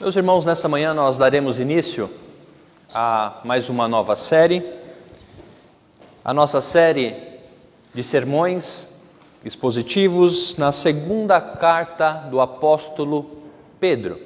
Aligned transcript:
Meus 0.00 0.14
irmãos, 0.14 0.46
nessa 0.46 0.68
manhã 0.68 0.94
nós 0.94 1.18
daremos 1.18 1.58
início 1.58 2.08
a 2.94 3.40
mais 3.44 3.68
uma 3.68 3.88
nova 3.88 4.14
série, 4.14 4.64
a 6.24 6.32
nossa 6.32 6.60
série 6.60 7.16
de 7.92 8.04
sermões 8.04 9.00
expositivos 9.44 10.56
na 10.56 10.70
segunda 10.70 11.40
carta 11.40 12.12
do 12.30 12.40
apóstolo 12.40 13.42
Pedro. 13.80 14.20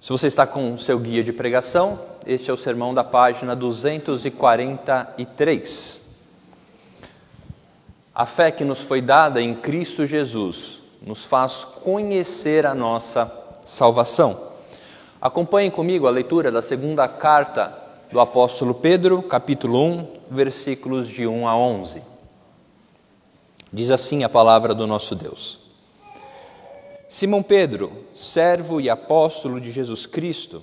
Se 0.00 0.08
você 0.08 0.28
está 0.28 0.46
com 0.46 0.72
o 0.72 0.78
seu 0.78 0.98
guia 0.98 1.22
de 1.22 1.34
pregação, 1.34 2.00
este 2.26 2.50
é 2.50 2.54
o 2.54 2.56
sermão 2.56 2.94
da 2.94 3.04
página 3.04 3.54
243. 3.54 6.16
A 8.14 8.24
fé 8.24 8.50
que 8.50 8.64
nos 8.64 8.80
foi 8.80 9.02
dada 9.02 9.42
em 9.42 9.54
Cristo 9.54 10.06
Jesus 10.06 10.82
nos 11.06 11.26
faz 11.26 11.66
conhecer 11.82 12.64
a 12.64 12.74
nossa 12.74 13.43
salvação. 13.64 14.52
Acompanhem 15.20 15.70
comigo 15.70 16.06
a 16.06 16.10
leitura 16.10 16.52
da 16.52 16.60
segunda 16.60 17.08
carta 17.08 17.76
do 18.12 18.20
apóstolo 18.20 18.74
Pedro, 18.74 19.22
capítulo 19.22 19.82
1, 19.82 20.06
versículos 20.30 21.08
de 21.08 21.26
1 21.26 21.48
a 21.48 21.56
11. 21.56 22.02
Diz 23.72 23.90
assim 23.90 24.22
a 24.22 24.28
palavra 24.28 24.74
do 24.74 24.86
nosso 24.86 25.14
Deus. 25.14 25.58
Simão 27.08 27.42
Pedro, 27.42 27.90
servo 28.14 28.80
e 28.80 28.90
apóstolo 28.90 29.60
de 29.60 29.72
Jesus 29.72 30.04
Cristo, 30.04 30.62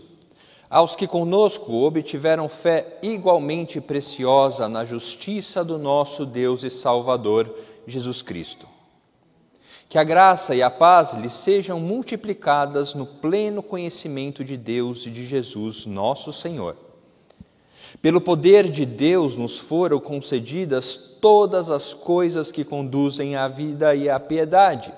aos 0.69 0.95
que 0.95 1.07
conosco 1.07 1.73
obtiveram 1.73 2.47
fé 2.47 2.99
igualmente 3.01 3.81
preciosa 3.81 4.69
na 4.69 4.85
justiça 4.85 5.65
do 5.65 5.77
nosso 5.77 6.25
Deus 6.25 6.63
e 6.63 6.69
Salvador 6.69 7.53
Jesus 7.85 8.21
Cristo 8.21 8.70
que 9.91 9.97
a 9.97 10.05
graça 10.05 10.55
e 10.55 10.63
a 10.63 10.69
paz 10.69 11.11
lhes 11.15 11.33
sejam 11.33 11.77
multiplicadas 11.77 12.93
no 12.93 13.05
pleno 13.05 13.61
conhecimento 13.61 14.41
de 14.41 14.55
Deus 14.55 15.05
e 15.05 15.09
de 15.09 15.25
Jesus, 15.25 15.85
nosso 15.85 16.31
Senhor. 16.31 16.77
Pelo 18.01 18.21
poder 18.21 18.69
de 18.69 18.85
Deus 18.85 19.35
nos 19.35 19.57
foram 19.57 19.99
concedidas 19.99 20.95
todas 21.19 21.69
as 21.69 21.93
coisas 21.93 22.53
que 22.53 22.63
conduzem 22.63 23.35
à 23.35 23.49
vida 23.49 23.93
e 23.93 24.09
à 24.09 24.17
piedade, 24.17 24.93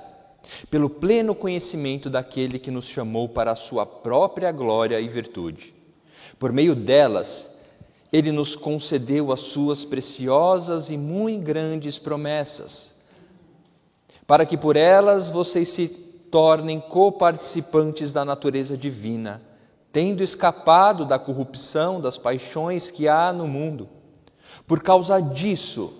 pelo 0.69 0.91
pleno 0.91 1.33
conhecimento 1.33 2.07
daquele 2.07 2.59
que 2.59 2.69
nos 2.69 2.85
chamou 2.85 3.27
para 3.27 3.53
a 3.53 3.55
sua 3.55 3.87
própria 3.87 4.51
glória 4.51 5.01
e 5.01 5.07
virtude. 5.07 5.73
Por 6.37 6.53
meio 6.53 6.75
delas, 6.75 7.57
ele 8.11 8.31
nos 8.31 8.55
concedeu 8.55 9.31
as 9.31 9.39
suas 9.39 9.83
preciosas 9.83 10.91
e 10.91 10.97
muito 10.97 11.45
grandes 11.45 11.97
promessas 11.97 12.92
para 14.25 14.45
que 14.45 14.57
por 14.57 14.75
elas 14.75 15.29
vocês 15.29 15.69
se 15.69 15.87
tornem 16.31 16.79
coparticipantes 16.79 18.11
da 18.11 18.25
natureza 18.25 18.77
divina, 18.77 19.41
tendo 19.91 20.23
escapado 20.23 21.05
da 21.05 21.19
corrupção 21.19 22.01
das 22.01 22.17
paixões 22.17 22.89
que 22.89 23.07
há 23.07 23.31
no 23.31 23.47
mundo. 23.47 23.87
Por 24.65 24.81
causa 24.81 25.21
disso, 25.21 25.93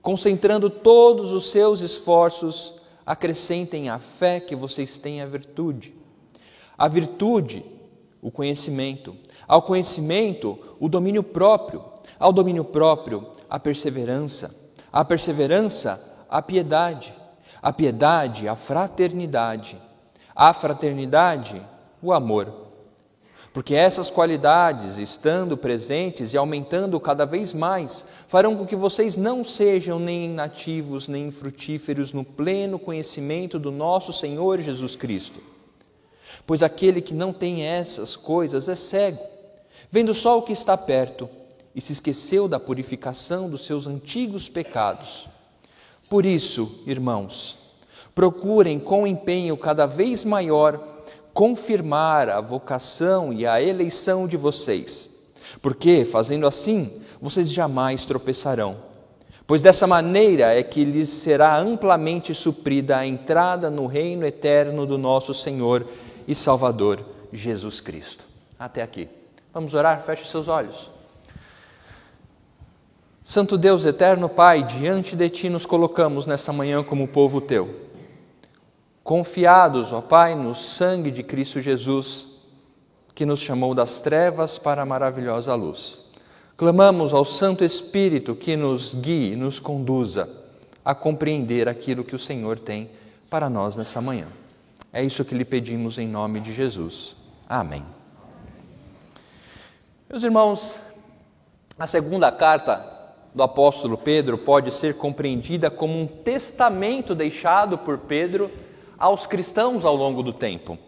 concentrando 0.00 0.70
todos 0.70 1.32
os 1.32 1.50
seus 1.50 1.80
esforços, 1.80 2.76
acrescentem 3.04 3.90
à 3.90 3.98
fé 3.98 4.40
que 4.40 4.56
vocês 4.56 4.96
têm 4.96 5.20
a 5.20 5.26
virtude. 5.26 5.94
A 6.78 6.88
virtude, 6.88 7.64
o 8.22 8.30
conhecimento. 8.30 9.14
Ao 9.46 9.60
conhecimento, 9.60 10.58
o 10.80 10.88
domínio 10.88 11.22
próprio. 11.22 11.84
Ao 12.18 12.32
domínio 12.32 12.64
próprio, 12.64 13.28
a 13.50 13.58
perseverança. 13.58 14.72
À 14.90 15.04
perseverança, 15.04 16.24
a 16.30 16.40
piedade 16.40 17.14
a 17.64 17.72
piedade, 17.72 18.46
a 18.46 18.54
fraternidade, 18.54 19.78
a 20.36 20.52
fraternidade, 20.52 21.62
o 22.02 22.12
amor. 22.12 22.52
Porque 23.54 23.74
essas 23.74 24.10
qualidades, 24.10 24.98
estando 24.98 25.56
presentes 25.56 26.34
e 26.34 26.36
aumentando 26.36 27.00
cada 27.00 27.24
vez 27.24 27.54
mais, 27.54 28.04
farão 28.28 28.54
com 28.54 28.66
que 28.66 28.76
vocês 28.76 29.16
não 29.16 29.42
sejam 29.42 29.98
nem 29.98 30.26
inativos 30.26 31.08
nem 31.08 31.28
infrutíferos 31.28 32.12
no 32.12 32.22
pleno 32.22 32.78
conhecimento 32.78 33.58
do 33.58 33.70
nosso 33.70 34.12
Senhor 34.12 34.60
Jesus 34.60 34.94
Cristo. 34.94 35.40
Pois 36.46 36.62
aquele 36.62 37.00
que 37.00 37.14
não 37.14 37.32
tem 37.32 37.62
essas 37.62 38.14
coisas 38.14 38.68
é 38.68 38.74
cego, 38.74 39.22
vendo 39.90 40.12
só 40.12 40.36
o 40.36 40.42
que 40.42 40.52
está 40.52 40.76
perto 40.76 41.30
e 41.74 41.80
se 41.80 41.94
esqueceu 41.94 42.46
da 42.46 42.60
purificação 42.60 43.48
dos 43.48 43.64
seus 43.64 43.86
antigos 43.86 44.50
pecados. 44.50 45.32
Por 46.08 46.24
isso, 46.26 46.82
irmãos, 46.86 47.56
procurem 48.14 48.78
com 48.78 49.06
empenho 49.06 49.56
cada 49.56 49.86
vez 49.86 50.24
maior 50.24 50.80
confirmar 51.32 52.28
a 52.28 52.40
vocação 52.40 53.32
e 53.32 53.46
a 53.46 53.60
eleição 53.60 54.28
de 54.28 54.36
vocês, 54.36 55.32
porque, 55.60 56.04
fazendo 56.04 56.46
assim, 56.46 57.02
vocês 57.20 57.50
jamais 57.50 58.04
tropeçarão. 58.04 58.76
Pois 59.46 59.62
dessa 59.62 59.86
maneira 59.86 60.54
é 60.54 60.62
que 60.62 60.84
lhes 60.84 61.10
será 61.10 61.58
amplamente 61.58 62.34
suprida 62.34 62.96
a 62.96 63.06
entrada 63.06 63.68
no 63.68 63.86
reino 63.86 64.24
eterno 64.24 64.86
do 64.86 64.96
nosso 64.96 65.34
Senhor 65.34 65.86
e 66.26 66.34
Salvador 66.34 67.04
Jesus 67.30 67.80
Cristo. 67.80 68.24
Até 68.58 68.80
aqui. 68.80 69.08
Vamos 69.52 69.74
orar? 69.74 70.00
Feche 70.02 70.26
seus 70.26 70.48
olhos. 70.48 70.93
Santo 73.24 73.56
Deus 73.56 73.86
eterno 73.86 74.28
Pai, 74.28 74.62
diante 74.62 75.16
de 75.16 75.30
Ti 75.30 75.48
nos 75.48 75.64
colocamos 75.64 76.26
nessa 76.26 76.52
manhã 76.52 76.84
como 76.84 77.08
povo 77.08 77.40
Teu. 77.40 77.74
Confiados, 79.02 79.92
ó 79.94 80.02
Pai, 80.02 80.34
no 80.34 80.54
sangue 80.54 81.10
de 81.10 81.22
Cristo 81.22 81.58
Jesus, 81.58 82.36
que 83.14 83.24
nos 83.24 83.40
chamou 83.40 83.74
das 83.74 84.02
trevas 84.02 84.58
para 84.58 84.82
a 84.82 84.84
maravilhosa 84.84 85.54
luz. 85.54 86.02
Clamamos 86.54 87.14
ao 87.14 87.24
Santo 87.24 87.64
Espírito 87.64 88.36
que 88.36 88.56
nos 88.56 88.94
guie, 88.94 89.34
nos 89.34 89.58
conduza 89.58 90.28
a 90.84 90.94
compreender 90.94 91.66
aquilo 91.66 92.04
que 92.04 92.14
o 92.14 92.18
Senhor 92.18 92.58
tem 92.58 92.90
para 93.30 93.48
nós 93.48 93.74
nessa 93.74 94.02
manhã. 94.02 94.28
É 94.92 95.02
isso 95.02 95.24
que 95.24 95.34
lhe 95.34 95.46
pedimos 95.46 95.96
em 95.96 96.06
nome 96.06 96.40
de 96.40 96.52
Jesus. 96.52 97.16
Amém. 97.48 97.84
Meus 100.10 100.22
irmãos, 100.22 100.78
a 101.78 101.86
segunda 101.86 102.30
carta 102.30 102.93
do 103.34 103.42
apóstolo 103.42 103.98
Pedro 103.98 104.38
pode 104.38 104.70
ser 104.70 104.96
compreendida 104.96 105.70
como 105.70 105.98
um 105.98 106.06
testamento 106.06 107.14
deixado 107.14 107.76
por 107.76 107.98
Pedro 107.98 108.50
aos 108.96 109.26
cristãos 109.26 109.84
ao 109.84 109.96
longo 109.96 110.22
do 110.22 110.32
tempo. 110.32 110.78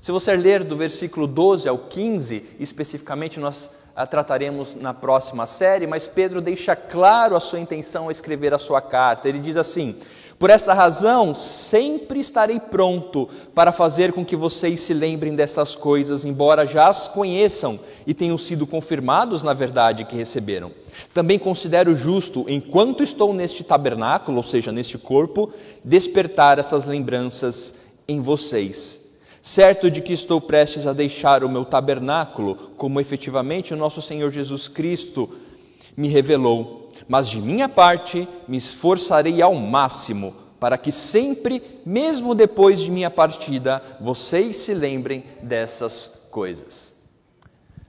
Se 0.00 0.12
você 0.12 0.36
ler 0.36 0.62
do 0.62 0.76
versículo 0.76 1.26
12 1.26 1.68
ao 1.68 1.78
15, 1.78 2.56
especificamente 2.60 3.40
nós 3.40 3.82
a 3.94 4.06
trataremos 4.06 4.74
na 4.74 4.94
próxima 4.94 5.46
série, 5.46 5.86
mas 5.86 6.06
Pedro 6.06 6.40
deixa 6.40 6.74
claro 6.74 7.36
a 7.36 7.40
sua 7.40 7.60
intenção 7.60 8.04
ao 8.04 8.10
escrever 8.10 8.54
a 8.54 8.58
sua 8.58 8.80
carta. 8.80 9.28
Ele 9.28 9.38
diz 9.38 9.56
assim: 9.56 9.98
por 10.42 10.50
essa 10.50 10.74
razão, 10.74 11.36
sempre 11.36 12.18
estarei 12.18 12.58
pronto 12.58 13.28
para 13.54 13.70
fazer 13.70 14.12
com 14.12 14.24
que 14.24 14.34
vocês 14.34 14.80
se 14.80 14.92
lembrem 14.92 15.36
dessas 15.36 15.76
coisas, 15.76 16.24
embora 16.24 16.66
já 16.66 16.88
as 16.88 17.06
conheçam 17.06 17.78
e 18.04 18.12
tenham 18.12 18.36
sido 18.36 18.66
confirmados 18.66 19.44
na 19.44 19.52
verdade 19.52 20.04
que 20.04 20.16
receberam. 20.16 20.72
Também 21.14 21.38
considero 21.38 21.94
justo, 21.94 22.44
enquanto 22.48 23.04
estou 23.04 23.32
neste 23.32 23.62
tabernáculo, 23.62 24.38
ou 24.38 24.42
seja, 24.42 24.72
neste 24.72 24.98
corpo, 24.98 25.48
despertar 25.84 26.58
essas 26.58 26.86
lembranças 26.86 27.76
em 28.08 28.20
vocês. 28.20 29.12
Certo 29.40 29.88
de 29.88 30.02
que 30.02 30.12
estou 30.12 30.40
prestes 30.40 30.88
a 30.88 30.92
deixar 30.92 31.44
o 31.44 31.48
meu 31.48 31.64
tabernáculo, 31.64 32.56
como 32.76 33.00
efetivamente 33.00 33.72
o 33.72 33.76
nosso 33.76 34.02
Senhor 34.02 34.32
Jesus 34.32 34.66
Cristo 34.66 35.30
me 35.96 36.08
revelou 36.08 36.81
mas 37.08 37.28
de 37.28 37.40
minha 37.40 37.68
parte 37.68 38.28
me 38.46 38.56
esforçarei 38.56 39.40
ao 39.42 39.54
máximo 39.54 40.34
para 40.58 40.78
que 40.78 40.92
sempre, 40.92 41.80
mesmo 41.84 42.34
depois 42.34 42.80
de 42.80 42.90
minha 42.90 43.10
partida, 43.10 43.82
vocês 44.00 44.56
se 44.56 44.72
lembrem 44.72 45.24
dessas 45.42 46.22
coisas. 46.30 46.92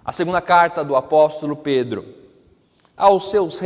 A 0.04 0.12
segunda 0.12 0.42
carta 0.42 0.84
do 0.84 0.96
apóstolo 0.96 1.56
Pedro 1.56 2.24
aos 2.96 3.30
seus, 3.30 3.60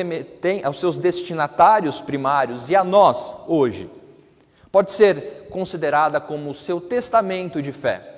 aos 0.63 0.79
seus 0.79 0.97
destinatários 0.97 2.01
primários 2.01 2.69
e 2.69 2.75
a 2.75 2.83
nós 2.83 3.43
hoje, 3.47 3.89
pode 4.71 4.91
ser 4.91 5.47
considerada 5.49 6.19
como 6.19 6.49
o 6.49 6.53
seu 6.53 6.79
testamento 6.79 7.61
de 7.61 7.71
fé 7.71 8.15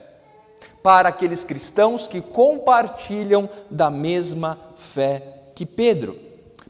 para 0.82 1.10
aqueles 1.10 1.44
cristãos 1.44 2.08
que 2.08 2.22
compartilham 2.22 3.50
da 3.70 3.90
mesma 3.90 4.58
fé 4.76 5.52
que 5.56 5.66
Pedro. 5.66 6.29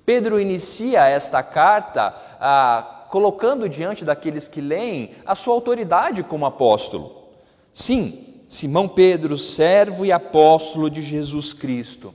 Pedro 0.10 0.40
inicia 0.40 1.08
esta 1.08 1.44
carta 1.44 2.16
ah, 2.42 3.06
colocando 3.12 3.70
diante 3.70 4.04
daqueles 4.04 4.48
que 4.48 4.60
leem 4.60 5.12
a 5.24 5.36
sua 5.36 5.54
autoridade 5.54 6.24
como 6.24 6.48
apóstolo. 6.48 7.28
Sim, 7.72 8.26
Simão 8.50 8.88
Pedro, 8.88 9.38
servo 9.38 10.04
e 10.04 10.12
apóstolo 10.12 10.90
de 10.90 11.04
Jesus 11.04 11.54
Cristo. 11.54 12.12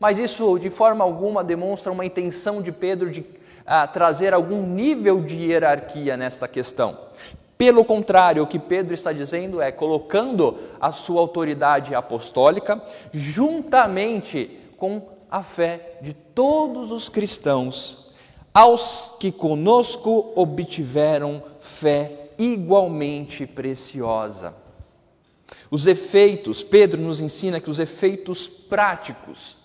Mas 0.00 0.18
isso 0.18 0.58
de 0.58 0.68
forma 0.68 1.04
alguma 1.04 1.44
demonstra 1.44 1.92
uma 1.92 2.04
intenção 2.04 2.60
de 2.60 2.72
Pedro 2.72 3.08
de 3.08 3.24
ah, 3.64 3.86
trazer 3.86 4.34
algum 4.34 4.62
nível 4.62 5.20
de 5.20 5.36
hierarquia 5.36 6.16
nesta 6.16 6.48
questão. 6.48 6.98
Pelo 7.56 7.84
contrário, 7.84 8.42
o 8.42 8.48
que 8.48 8.58
Pedro 8.58 8.94
está 8.94 9.12
dizendo 9.12 9.62
é 9.62 9.70
colocando 9.70 10.58
a 10.80 10.90
sua 10.90 11.20
autoridade 11.20 11.94
apostólica 11.94 12.82
juntamente 13.12 14.58
com 14.76 15.17
a 15.30 15.42
fé 15.42 15.98
de 16.00 16.12
todos 16.12 16.90
os 16.90 17.08
cristãos, 17.08 18.14
aos 18.52 19.16
que 19.20 19.30
conosco 19.30 20.32
obtiveram 20.34 21.42
fé 21.60 22.30
igualmente 22.38 23.46
preciosa. 23.46 24.54
Os 25.70 25.86
efeitos, 25.86 26.62
Pedro 26.62 27.00
nos 27.00 27.20
ensina 27.20 27.60
que 27.60 27.70
os 27.70 27.78
efeitos 27.78 28.46
práticos 28.46 29.56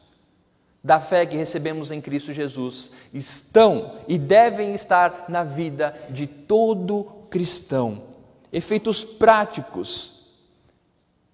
da 0.84 1.00
fé 1.00 1.26
que 1.26 1.38
recebemos 1.38 1.92
em 1.92 2.02
Cristo 2.02 2.34
Jesus 2.34 2.92
estão 3.14 3.94
e 4.08 4.18
devem 4.18 4.74
estar 4.74 5.26
na 5.30 5.44
vida 5.44 5.98
de 6.10 6.28
todo 6.28 7.06
cristão. 7.30 8.04
Efeitos 8.52 9.04
práticos 9.04 10.13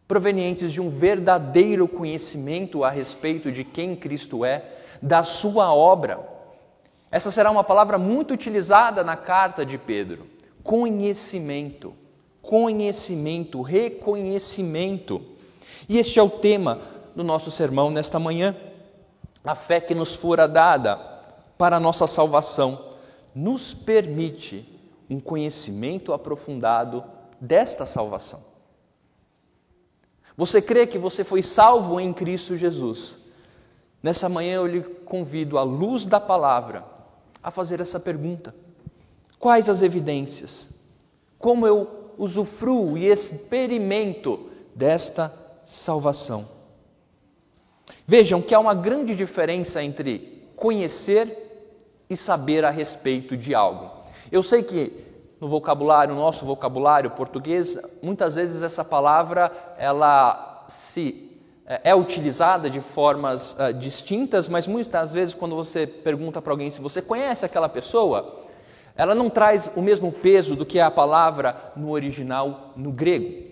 provenientes 0.10 0.72
de 0.72 0.82
um 0.82 0.90
verdadeiro 0.90 1.88
conhecimento 1.88 2.84
a 2.84 2.90
respeito 2.90 3.52
de 3.52 3.64
quem 3.64 3.96
Cristo 3.96 4.44
é, 4.44 4.66
da 5.00 5.22
sua 5.22 5.72
obra. 5.72 6.20
Essa 7.12 7.30
será 7.30 7.52
uma 7.52 7.64
palavra 7.64 8.00
muito 8.00 8.34
utilizada 8.34 9.04
na 9.04 9.16
carta 9.16 9.64
de 9.64 9.78
Pedro. 9.78 10.26
Conhecimento, 10.64 11.94
conhecimento, 12.42 13.62
reconhecimento. 13.62 15.22
E 15.88 16.00
este 16.00 16.18
é 16.18 16.24
o 16.24 16.30
tema 16.30 16.82
do 17.16 17.24
nosso 17.24 17.52
sermão 17.52 17.92
nesta 17.92 18.18
manhã 18.18 18.56
a 19.44 19.54
fé 19.54 19.80
que 19.80 19.94
nos 19.94 20.16
fora 20.16 20.48
dada 20.48 20.96
para 21.56 21.78
a 21.78 21.80
nossa 21.80 22.08
salvação 22.08 22.84
nos 23.36 23.76
permite 23.76 24.68
um 25.08 25.20
conhecimento 25.20 26.14
aprofundado 26.14 27.04
desta 27.40 27.86
salvação. 27.86 28.50
Você 30.40 30.62
crê 30.62 30.88
que 30.88 30.98
você 30.98 31.26
foi 31.26 31.44
salvo 31.44 32.00
em 32.00 32.14
Cristo 32.14 32.56
Jesus? 32.56 33.34
Nessa 34.02 34.30
manhã 34.30 34.56
eu 34.56 34.68
lhe 34.68 34.82
convido, 34.82 35.58
à 35.58 35.64
luz 35.64 36.06
da 36.06 36.18
palavra, 36.18 36.86
a 37.44 37.52
fazer 37.52 37.82
essa 37.82 38.00
pergunta: 38.00 38.56
Quais 39.38 39.68
as 39.68 39.82
evidências? 39.82 40.80
Como 41.38 41.68
eu 41.68 42.14
usufruo 42.18 42.98
e 42.98 43.08
experimento 43.08 44.50
desta 44.74 45.30
salvação? 45.66 46.48
Vejam 48.08 48.42
que 48.42 48.56
há 48.56 48.62
uma 48.62 48.74
grande 48.74 49.14
diferença 49.18 49.84
entre 49.84 50.42
conhecer 50.56 52.00
e 52.10 52.16
saber 52.16 52.64
a 52.64 52.70
respeito 52.70 53.36
de 53.36 53.54
algo. 53.54 53.92
Eu 54.32 54.42
sei 54.42 54.64
que 54.64 55.09
no 55.40 55.48
vocabulário, 55.48 56.14
no 56.14 56.22
nosso 56.22 56.46
vocabulário 56.46 57.12
português, 57.12 57.78
muitas 58.04 58.36
vezes 58.36 58.62
essa 58.62 58.84
palavra 58.84 59.52
ela 59.78 60.66
se 60.68 61.30
é, 61.66 61.92
é 61.92 61.96
utilizada 61.96 62.70
de 62.70 62.82
formas 62.82 63.54
uh, 63.54 63.74
distintas, 63.74 64.48
mas 64.48 64.68
muitas 64.68 65.14
vezes 65.14 65.34
quando 65.34 65.56
você 65.56 65.88
pergunta 65.88 66.42
para 66.42 66.52
alguém 66.52 66.70
se 66.70 66.82
você 66.82 67.02
conhece 67.02 67.46
aquela 67.46 67.70
pessoa, 67.70 68.38
ela 68.96 69.16
não 69.16 69.30
traz 69.30 69.72
o 69.76 69.82
mesmo 69.82 70.12
peso 70.12 70.56
do 70.56 70.66
que 70.66 70.80
a 70.80 70.92
palavra 70.92 71.72
no 71.76 71.92
original 71.92 72.74
no 72.76 72.92
grego. 72.92 73.48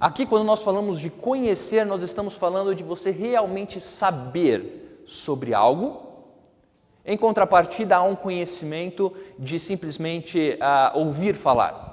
Aqui, 0.00 0.24
quando 0.24 0.44
nós 0.44 0.62
falamos 0.62 0.98
de 0.98 1.10
conhecer, 1.10 1.84
nós 1.84 2.02
estamos 2.02 2.34
falando 2.34 2.74
de 2.74 2.82
você 2.82 3.10
realmente 3.10 3.80
saber 3.80 5.04
sobre 5.06 5.52
algo, 5.52 6.11
em 7.04 7.16
contrapartida 7.16 7.96
a 7.96 8.02
um 8.02 8.14
conhecimento 8.14 9.12
de 9.38 9.58
simplesmente 9.58 10.58
uh, 10.60 10.98
ouvir 10.98 11.34
falar. 11.34 11.90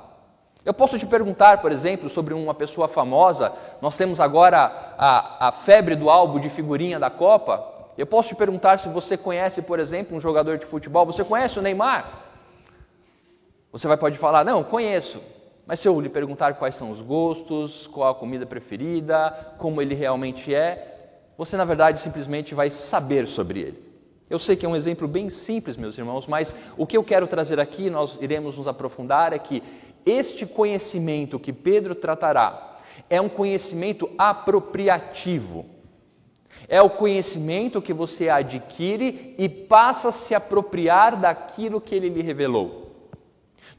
Eu 0.65 0.73
posso 0.73 0.99
te 0.99 1.05
perguntar, 1.05 1.61
por 1.61 1.71
exemplo, 1.71 2.09
sobre 2.09 2.33
uma 2.33 2.53
pessoa 2.53 2.87
famosa, 2.87 3.51
nós 3.81 3.97
temos 3.97 4.19
agora 4.19 4.71
a, 4.97 5.47
a 5.47 5.51
febre 5.51 5.95
do 5.95 6.09
álbum 6.09 6.39
de 6.39 6.49
figurinha 6.49 6.99
da 6.99 7.09
Copa. 7.09 7.91
Eu 7.97 8.05
posso 8.05 8.29
te 8.29 8.35
perguntar 8.35 8.77
se 8.77 8.87
você 8.89 9.17
conhece, 9.17 9.61
por 9.61 9.79
exemplo, 9.79 10.15
um 10.15 10.21
jogador 10.21 10.57
de 10.57 10.65
futebol. 10.65 11.05
Você 11.05 11.23
conhece 11.23 11.57
o 11.57 11.61
Neymar? 11.61 12.27
Você 13.71 13.87
vai 13.87 13.97
pode 13.97 14.17
falar, 14.17 14.43
não, 14.43 14.63
conheço. 14.63 15.21
Mas 15.65 15.79
se 15.79 15.87
eu 15.87 15.99
lhe 15.99 16.09
perguntar 16.09 16.55
quais 16.55 16.75
são 16.75 16.91
os 16.91 17.01
gostos, 17.01 17.87
qual 17.87 18.09
a 18.09 18.15
comida 18.15 18.45
preferida, 18.45 19.53
como 19.57 19.81
ele 19.81 19.95
realmente 19.95 20.53
é, 20.53 20.97
você 21.37 21.55
na 21.55 21.63
verdade 21.63 21.99
simplesmente 21.99 22.53
vai 22.53 22.69
saber 22.69 23.27
sobre 23.27 23.61
ele. 23.61 23.88
Eu 24.29 24.37
sei 24.37 24.55
que 24.55 24.65
é 24.65 24.69
um 24.69 24.75
exemplo 24.75 25.07
bem 25.07 25.29
simples, 25.29 25.75
meus 25.75 25.97
irmãos, 25.97 26.27
mas 26.27 26.53
o 26.77 26.85
que 26.85 26.95
eu 26.95 27.03
quero 27.03 27.25
trazer 27.25 27.59
aqui, 27.59 27.89
nós 27.89 28.19
iremos 28.21 28.57
nos 28.57 28.67
aprofundar, 28.67 29.33
é 29.33 29.39
que 29.39 29.63
este 30.05 30.45
conhecimento 30.45 31.39
que 31.39 31.51
Pedro 31.51 31.95
tratará 31.95 32.75
é 33.09 33.19
um 33.19 33.29
conhecimento 33.29 34.09
apropriativo. 34.17 35.65
É 36.67 36.81
o 36.81 36.89
conhecimento 36.89 37.81
que 37.81 37.93
você 37.93 38.29
adquire 38.29 39.33
e 39.37 39.49
passa 39.49 40.09
a 40.09 40.11
se 40.11 40.35
apropriar 40.35 41.19
daquilo 41.19 41.81
que 41.81 41.95
ele 41.95 42.09
lhe 42.09 42.21
revelou. 42.21 42.89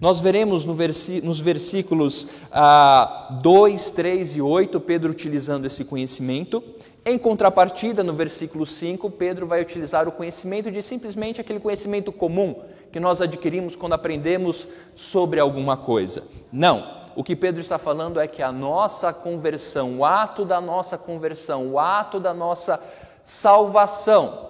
Nós 0.01 0.19
veremos 0.19 0.65
no 0.65 0.75
nos 1.23 1.41
versículos 1.41 2.29
ah, 2.51 3.39
2, 3.43 3.91
3 3.91 4.37
e 4.37 4.41
8 4.41 4.81
Pedro 4.81 5.11
utilizando 5.11 5.67
esse 5.67 5.85
conhecimento. 5.85 6.65
Em 7.11 7.19
contrapartida, 7.19 8.05
no 8.05 8.13
versículo 8.13 8.65
5, 8.65 9.11
Pedro 9.11 9.45
vai 9.45 9.61
utilizar 9.61 10.07
o 10.07 10.13
conhecimento 10.13 10.71
de 10.71 10.81
simplesmente 10.81 11.41
aquele 11.41 11.59
conhecimento 11.59 12.13
comum 12.13 12.63
que 12.93 13.01
nós 13.01 13.21
adquirimos 13.21 13.75
quando 13.75 13.95
aprendemos 13.95 14.69
sobre 14.95 15.41
alguma 15.41 15.77
coisa. 15.77 16.23
Não. 16.53 17.09
O 17.17 17.25
que 17.25 17.35
Pedro 17.35 17.61
está 17.61 17.79
falando 17.79 18.21
é 18.21 18.29
que 18.29 18.45
a 18.45 18.53
nossa 18.53 19.13
conversão, 19.13 19.99
o 19.99 20.05
ato 20.05 20.45
da 20.45 20.61
nossa 20.61 20.97
conversão, 20.97 21.73
o 21.73 21.81
ato 21.81 22.21
da 22.21 22.33
nossa 22.33 22.81
salvação, 23.25 24.49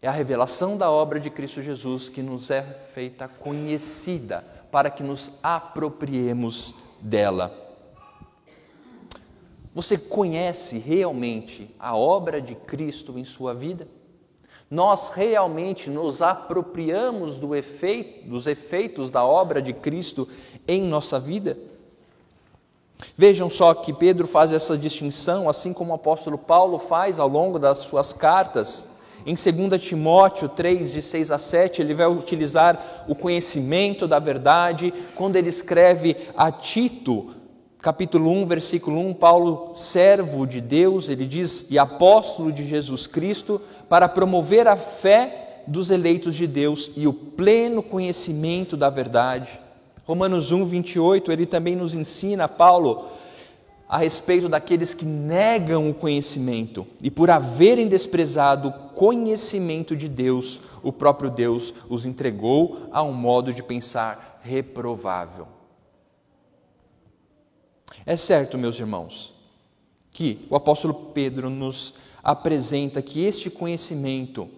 é 0.00 0.08
a 0.08 0.12
revelação 0.12 0.78
da 0.78 0.90
obra 0.90 1.20
de 1.20 1.28
Cristo 1.28 1.62
Jesus 1.62 2.08
que 2.08 2.22
nos 2.22 2.50
é 2.50 2.62
feita 2.62 3.28
conhecida 3.28 4.42
para 4.72 4.88
que 4.88 5.02
nos 5.02 5.30
apropriemos 5.42 6.74
dela. 7.02 7.63
Você 9.74 9.98
conhece 9.98 10.78
realmente 10.78 11.68
a 11.78 11.96
obra 11.96 12.40
de 12.40 12.54
Cristo 12.54 13.18
em 13.18 13.24
sua 13.24 13.52
vida? 13.52 13.88
Nós 14.70 15.10
realmente 15.10 15.90
nos 15.90 16.22
apropriamos 16.22 17.38
do 17.38 17.54
efeito, 17.56 18.28
dos 18.28 18.46
efeitos 18.46 19.10
da 19.10 19.24
obra 19.24 19.60
de 19.60 19.72
Cristo 19.72 20.28
em 20.66 20.82
nossa 20.82 21.18
vida? 21.18 21.58
Vejam 23.18 23.50
só 23.50 23.74
que 23.74 23.92
Pedro 23.92 24.28
faz 24.28 24.52
essa 24.52 24.78
distinção, 24.78 25.48
assim 25.48 25.72
como 25.72 25.90
o 25.90 25.96
apóstolo 25.96 26.38
Paulo 26.38 26.78
faz 26.78 27.18
ao 27.18 27.28
longo 27.28 27.58
das 27.58 27.80
suas 27.80 28.12
cartas 28.12 28.94
em 29.26 29.34
2 29.34 29.80
Timóteo 29.80 30.50
3, 30.50 30.92
de 30.92 31.00
6 31.00 31.30
a 31.30 31.38
7, 31.38 31.80
ele 31.80 31.94
vai 31.94 32.06
utilizar 32.06 33.04
o 33.08 33.14
conhecimento 33.14 34.06
da 34.06 34.18
verdade. 34.18 34.92
Quando 35.14 35.36
ele 35.36 35.48
escreve 35.48 36.14
a 36.36 36.52
Tito, 36.52 37.33
capítulo 37.84 38.30
1, 38.30 38.46
versículo 38.46 38.98
1, 38.98 39.12
Paulo, 39.12 39.72
servo 39.74 40.46
de 40.46 40.58
Deus, 40.58 41.10
ele 41.10 41.26
diz, 41.26 41.70
e 41.70 41.78
apóstolo 41.78 42.50
de 42.50 42.66
Jesus 42.66 43.06
Cristo, 43.06 43.60
para 43.90 44.08
promover 44.08 44.66
a 44.66 44.74
fé 44.74 45.60
dos 45.66 45.90
eleitos 45.90 46.34
de 46.34 46.46
Deus 46.46 46.92
e 46.96 47.06
o 47.06 47.12
pleno 47.12 47.82
conhecimento 47.82 48.74
da 48.74 48.88
verdade. 48.88 49.60
Romanos 50.06 50.50
1, 50.50 50.64
28, 50.64 51.30
ele 51.30 51.44
também 51.44 51.76
nos 51.76 51.94
ensina, 51.94 52.48
Paulo, 52.48 53.04
a 53.86 53.98
respeito 53.98 54.48
daqueles 54.48 54.94
que 54.94 55.04
negam 55.04 55.90
o 55.90 55.92
conhecimento 55.92 56.86
e 57.02 57.10
por 57.10 57.30
haverem 57.30 57.86
desprezado 57.86 58.68
o 58.68 58.72
conhecimento 58.94 59.94
de 59.94 60.08
Deus, 60.08 60.58
o 60.82 60.90
próprio 60.90 61.28
Deus 61.28 61.74
os 61.90 62.06
entregou 62.06 62.88
a 62.90 63.02
um 63.02 63.12
modo 63.12 63.52
de 63.52 63.62
pensar 63.62 64.40
reprovável. 64.42 65.53
É 68.06 68.16
certo, 68.16 68.58
meus 68.58 68.78
irmãos, 68.78 69.32
que 70.12 70.46
o 70.50 70.56
apóstolo 70.56 70.92
Pedro 71.14 71.48
nos 71.48 71.94
apresenta 72.22 73.00
que 73.00 73.24
este 73.24 73.48
conhecimento 73.48 74.48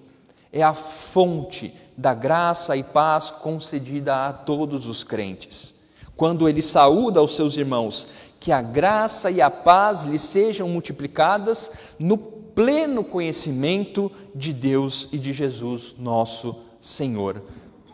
é 0.52 0.62
a 0.62 0.74
fonte 0.74 1.72
da 1.96 2.12
graça 2.12 2.76
e 2.76 2.82
paz 2.82 3.30
concedida 3.30 4.26
a 4.26 4.32
todos 4.32 4.86
os 4.86 5.04
crentes. 5.04 5.84
Quando 6.16 6.48
ele 6.48 6.60
saúda 6.60 7.22
os 7.22 7.36
seus 7.36 7.56
irmãos, 7.56 8.08
que 8.40 8.50
a 8.50 8.60
graça 8.60 9.30
e 9.30 9.40
a 9.40 9.50
paz 9.50 10.04
lhe 10.04 10.18
sejam 10.18 10.68
multiplicadas 10.68 11.72
no 11.98 12.18
pleno 12.18 13.04
conhecimento 13.04 14.10
de 14.34 14.52
Deus 14.52 15.08
e 15.12 15.18
de 15.18 15.32
Jesus, 15.32 15.94
nosso 15.98 16.56
Senhor. 16.80 17.42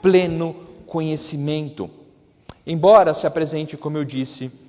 Pleno 0.01 0.55
conhecimento. 0.87 1.91
Embora 2.67 3.13
se 3.13 3.27
apresente, 3.27 3.77
como 3.77 3.99
eu 3.99 4.05
disse, 4.05 4.62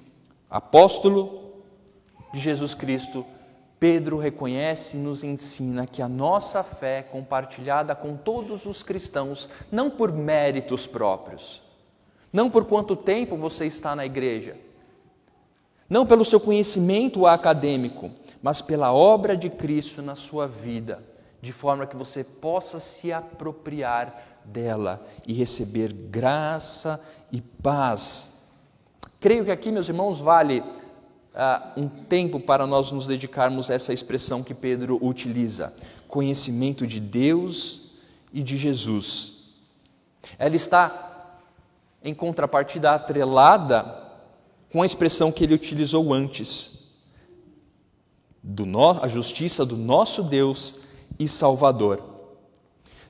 apóstolo 0.54 1.64
de 2.32 2.40
Jesus 2.40 2.76
Cristo, 2.76 3.26
Pedro 3.80 4.20
reconhece 4.20 4.96
e 4.96 5.00
nos 5.00 5.24
ensina 5.24 5.88
que 5.88 6.00
a 6.00 6.08
nossa 6.08 6.64
fé 6.64 7.00
é 7.00 7.02
compartilhada 7.02 7.96
com 7.96 8.16
todos 8.16 8.68
os 8.68 8.84
cristãos, 8.84 9.50
não 9.72 9.90
por 9.90 10.14
méritos 10.14 10.86
próprios, 10.86 11.64
não 12.32 12.52
por 12.52 12.66
quanto 12.66 12.96
tempo 12.96 13.36
você 13.36 13.66
está 13.66 13.96
na 13.96 14.06
igreja, 14.06 14.56
não 15.90 16.06
pelo 16.06 16.24
seu 16.24 16.40
conhecimento 16.40 17.26
acadêmico, 17.26 18.12
mas 18.40 18.62
pela 18.62 18.94
obra 18.94 19.36
de 19.36 19.50
Cristo 19.50 20.04
na 20.04 20.16
sua 20.16 20.48
vida, 20.48 21.04
de 21.42 21.52
forma 21.52 21.88
que 21.88 21.96
você 21.96 22.24
possa 22.24 22.80
se 22.80 23.12
apropriar 23.12 24.40
dela 24.46 25.04
e 25.26 25.34
receber 25.34 25.92
graça 25.92 27.04
e 27.32 27.42
paz. 27.42 28.33
Creio 29.24 29.46
que 29.46 29.52
aqui, 29.52 29.72
meus 29.72 29.88
irmãos, 29.88 30.20
vale 30.20 30.60
uh, 30.60 31.80
um 31.80 31.88
tempo 31.88 32.42
para 32.42 32.68
nós 32.68 32.92
nos 32.92 33.08
dedicarmos 33.08 33.72
a 33.72 33.74
essa 33.74 33.94
expressão 33.94 34.44
que 34.44 34.54
Pedro 34.54 35.00
utiliza: 35.02 35.74
conhecimento 36.10 36.86
de 36.86 37.00
Deus 37.00 37.92
e 38.34 38.44
de 38.44 38.58
Jesus. 38.58 39.54
Ela 40.38 40.58
está 40.58 41.40
em 42.04 42.14
contrapartida 42.14 42.92
atrelada 42.92 43.98
com 44.70 44.82
a 44.82 44.86
expressão 44.86 45.32
que 45.32 45.46
ele 45.46 45.54
utilizou 45.54 46.14
antes, 46.14 46.98
do 48.44 48.66
no, 48.66 49.02
a 49.02 49.08
justiça 49.08 49.66
do 49.66 49.78
nosso 49.78 50.22
Deus 50.22 50.88
e 51.18 51.30
Salvador. 51.30 52.04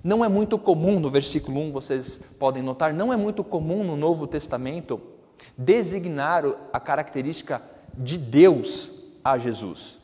Não 0.04 0.24
é 0.24 0.30
muito 0.30 0.60
comum, 0.60 1.00
no 1.00 1.10
versículo 1.10 1.60
1, 1.60 1.72
vocês 1.72 2.20
podem 2.38 2.62
notar, 2.62 2.94
não 2.94 3.12
é 3.12 3.18
muito 3.18 3.44
comum 3.44 3.84
no 3.84 3.96
Novo 3.96 4.28
Testamento 4.28 5.13
designar 5.58 6.44
a 6.72 6.80
característica 6.80 7.62
de 7.94 8.18
Deus 8.18 9.04
a 9.24 9.38
Jesus. 9.38 9.98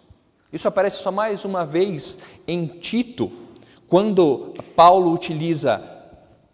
Isso 0.51 0.67
aparece 0.67 0.97
só 0.97 1.11
mais 1.11 1.45
uma 1.45 1.65
vez 1.65 2.41
em 2.47 2.65
Tito, 2.65 3.31
quando 3.87 4.53
Paulo 4.75 5.11
utiliza 5.11 5.81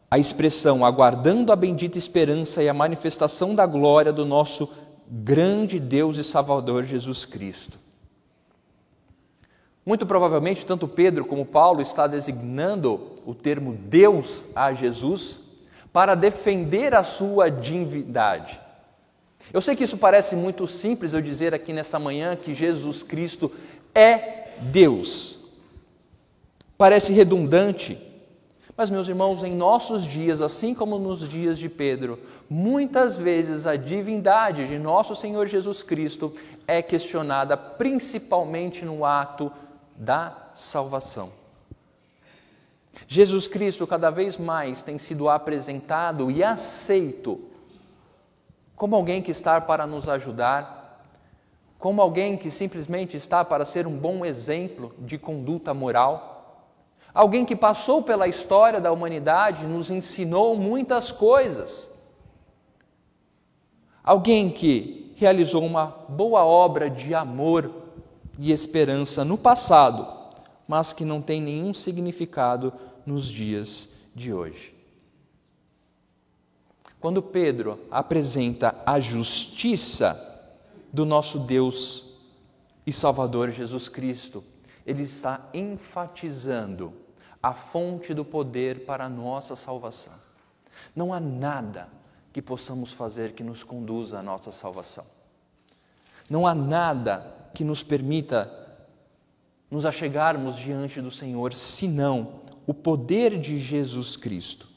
a 0.09 0.17
expressão 0.17 0.85
aguardando 0.85 1.51
a 1.51 1.55
bendita 1.55 1.97
esperança 1.97 2.63
e 2.63 2.69
a 2.69 2.73
manifestação 2.73 3.55
da 3.55 3.65
glória 3.65 4.13
do 4.13 4.25
nosso 4.25 4.71
grande 5.07 5.79
Deus 5.79 6.17
e 6.17 6.23
Salvador 6.23 6.83
Jesus 6.83 7.25
Cristo. 7.25 7.77
Muito 9.85 10.05
provavelmente, 10.05 10.65
tanto 10.65 10.87
Pedro 10.87 11.25
como 11.25 11.45
Paulo 11.45 11.81
está 11.81 12.07
designando 12.07 13.11
o 13.25 13.35
termo 13.35 13.73
Deus 13.73 14.45
a 14.55 14.73
Jesus 14.73 15.41
para 15.93 16.15
defender 16.15 16.95
a 16.95 17.03
sua 17.03 17.49
divindade. 17.49 18.59
Eu 19.53 19.61
sei 19.61 19.75
que 19.75 19.83
isso 19.83 19.97
parece 19.97 20.35
muito 20.35 20.67
simples 20.67 21.13
eu 21.13 21.21
dizer 21.21 21.53
aqui 21.53 21.71
nesta 21.71 21.99
manhã 21.99 22.35
que 22.35 22.53
Jesus 22.53 23.03
Cristo 23.03 23.51
é 23.93 24.49
Deus. 24.71 25.45
Parece 26.77 27.13
redundante, 27.13 27.97
mas, 28.77 28.89
meus 28.89 29.07
irmãos, 29.07 29.43
em 29.43 29.55
nossos 29.55 30.03
dias, 30.03 30.41
assim 30.41 30.75
como 30.75 30.99
nos 30.99 31.29
dias 31.29 31.57
de 31.57 31.69
Pedro, 31.69 32.19
muitas 32.49 33.15
vezes 33.15 33.65
a 33.65 33.77
divindade 33.77 34.67
de 34.67 34.77
nosso 34.77 35.15
Senhor 35.15 35.47
Jesus 35.47 35.81
Cristo 35.81 36.33
é 36.67 36.81
questionada 36.81 37.55
principalmente 37.55 38.83
no 38.83 39.05
ato 39.05 39.49
da 39.95 40.49
salvação. 40.53 41.31
Jesus 43.07 43.47
Cristo 43.47 43.87
cada 43.87 44.09
vez 44.09 44.37
mais 44.37 44.83
tem 44.83 44.97
sido 44.97 45.29
apresentado 45.29 46.29
e 46.29 46.43
aceito 46.43 47.39
como 48.75 48.95
alguém 48.95 49.21
que 49.21 49.31
está 49.31 49.59
para 49.59 49.87
nos 49.87 50.09
ajudar, 50.09 51.01
como 51.79 52.01
alguém 52.01 52.37
que 52.37 52.49
simplesmente 52.51 53.15
está 53.15 53.43
para 53.45 53.65
ser 53.65 53.87
um 53.87 53.97
bom 53.97 54.25
exemplo 54.25 54.93
de 54.99 55.17
conduta 55.17 55.73
moral 55.73 56.35
Alguém 57.15 57.45
que 57.45 57.55
passou 57.55 58.03
pela 58.03 58.27
história 58.27 58.81
da 58.81 58.91
humanidade, 58.91 59.65
nos 59.65 59.89
ensinou 59.89 60.57
muitas 60.57 61.13
coisas. 61.13 61.89
Alguém 64.03 64.49
que 64.49 65.13
realizou 65.15 65.63
uma 65.63 65.85
boa 66.09 66.43
obra 66.43 66.89
de 66.89 67.15
amor 67.15 67.71
e 68.37 68.51
esperança 68.51 69.23
no 69.23 69.37
passado, 69.37 70.05
mas 70.67 70.91
que 70.91 71.05
não 71.05 71.21
tem 71.21 71.41
nenhum 71.41 71.73
significado 71.73 72.73
nos 73.05 73.29
dias 73.29 74.09
de 74.13 74.33
hoje. 74.33 74.74
Quando 76.99 77.21
Pedro 77.21 77.79
apresenta 77.91 78.75
a 78.85 78.99
justiça 78.99 80.33
do 80.91 81.05
nosso 81.05 81.39
Deus 81.39 82.15
e 82.85 82.91
Salvador 82.91 83.51
Jesus 83.51 83.89
Cristo, 83.89 84.43
ele 84.85 85.03
está 85.03 85.49
enfatizando 85.53 86.93
a 87.41 87.53
fonte 87.53 88.13
do 88.13 88.23
poder 88.23 88.85
para 88.85 89.05
a 89.05 89.09
nossa 89.09 89.55
salvação. 89.55 90.13
Não 90.95 91.13
há 91.13 91.19
nada 91.19 91.89
que 92.33 92.41
possamos 92.41 92.91
fazer 92.91 93.33
que 93.33 93.43
nos 93.43 93.63
conduza 93.63 94.19
à 94.19 94.23
nossa 94.23 94.51
salvação. 94.51 95.05
Não 96.29 96.45
há 96.47 96.55
nada 96.55 97.49
que 97.53 97.63
nos 97.63 97.83
permita 97.83 98.51
nos 99.69 99.85
achegarmos 99.85 100.55
diante 100.57 101.01
do 101.01 101.11
Senhor, 101.11 101.53
senão 101.53 102.41
o 102.67 102.73
poder 102.73 103.39
de 103.39 103.59
Jesus 103.59 104.15
Cristo. 104.15 104.67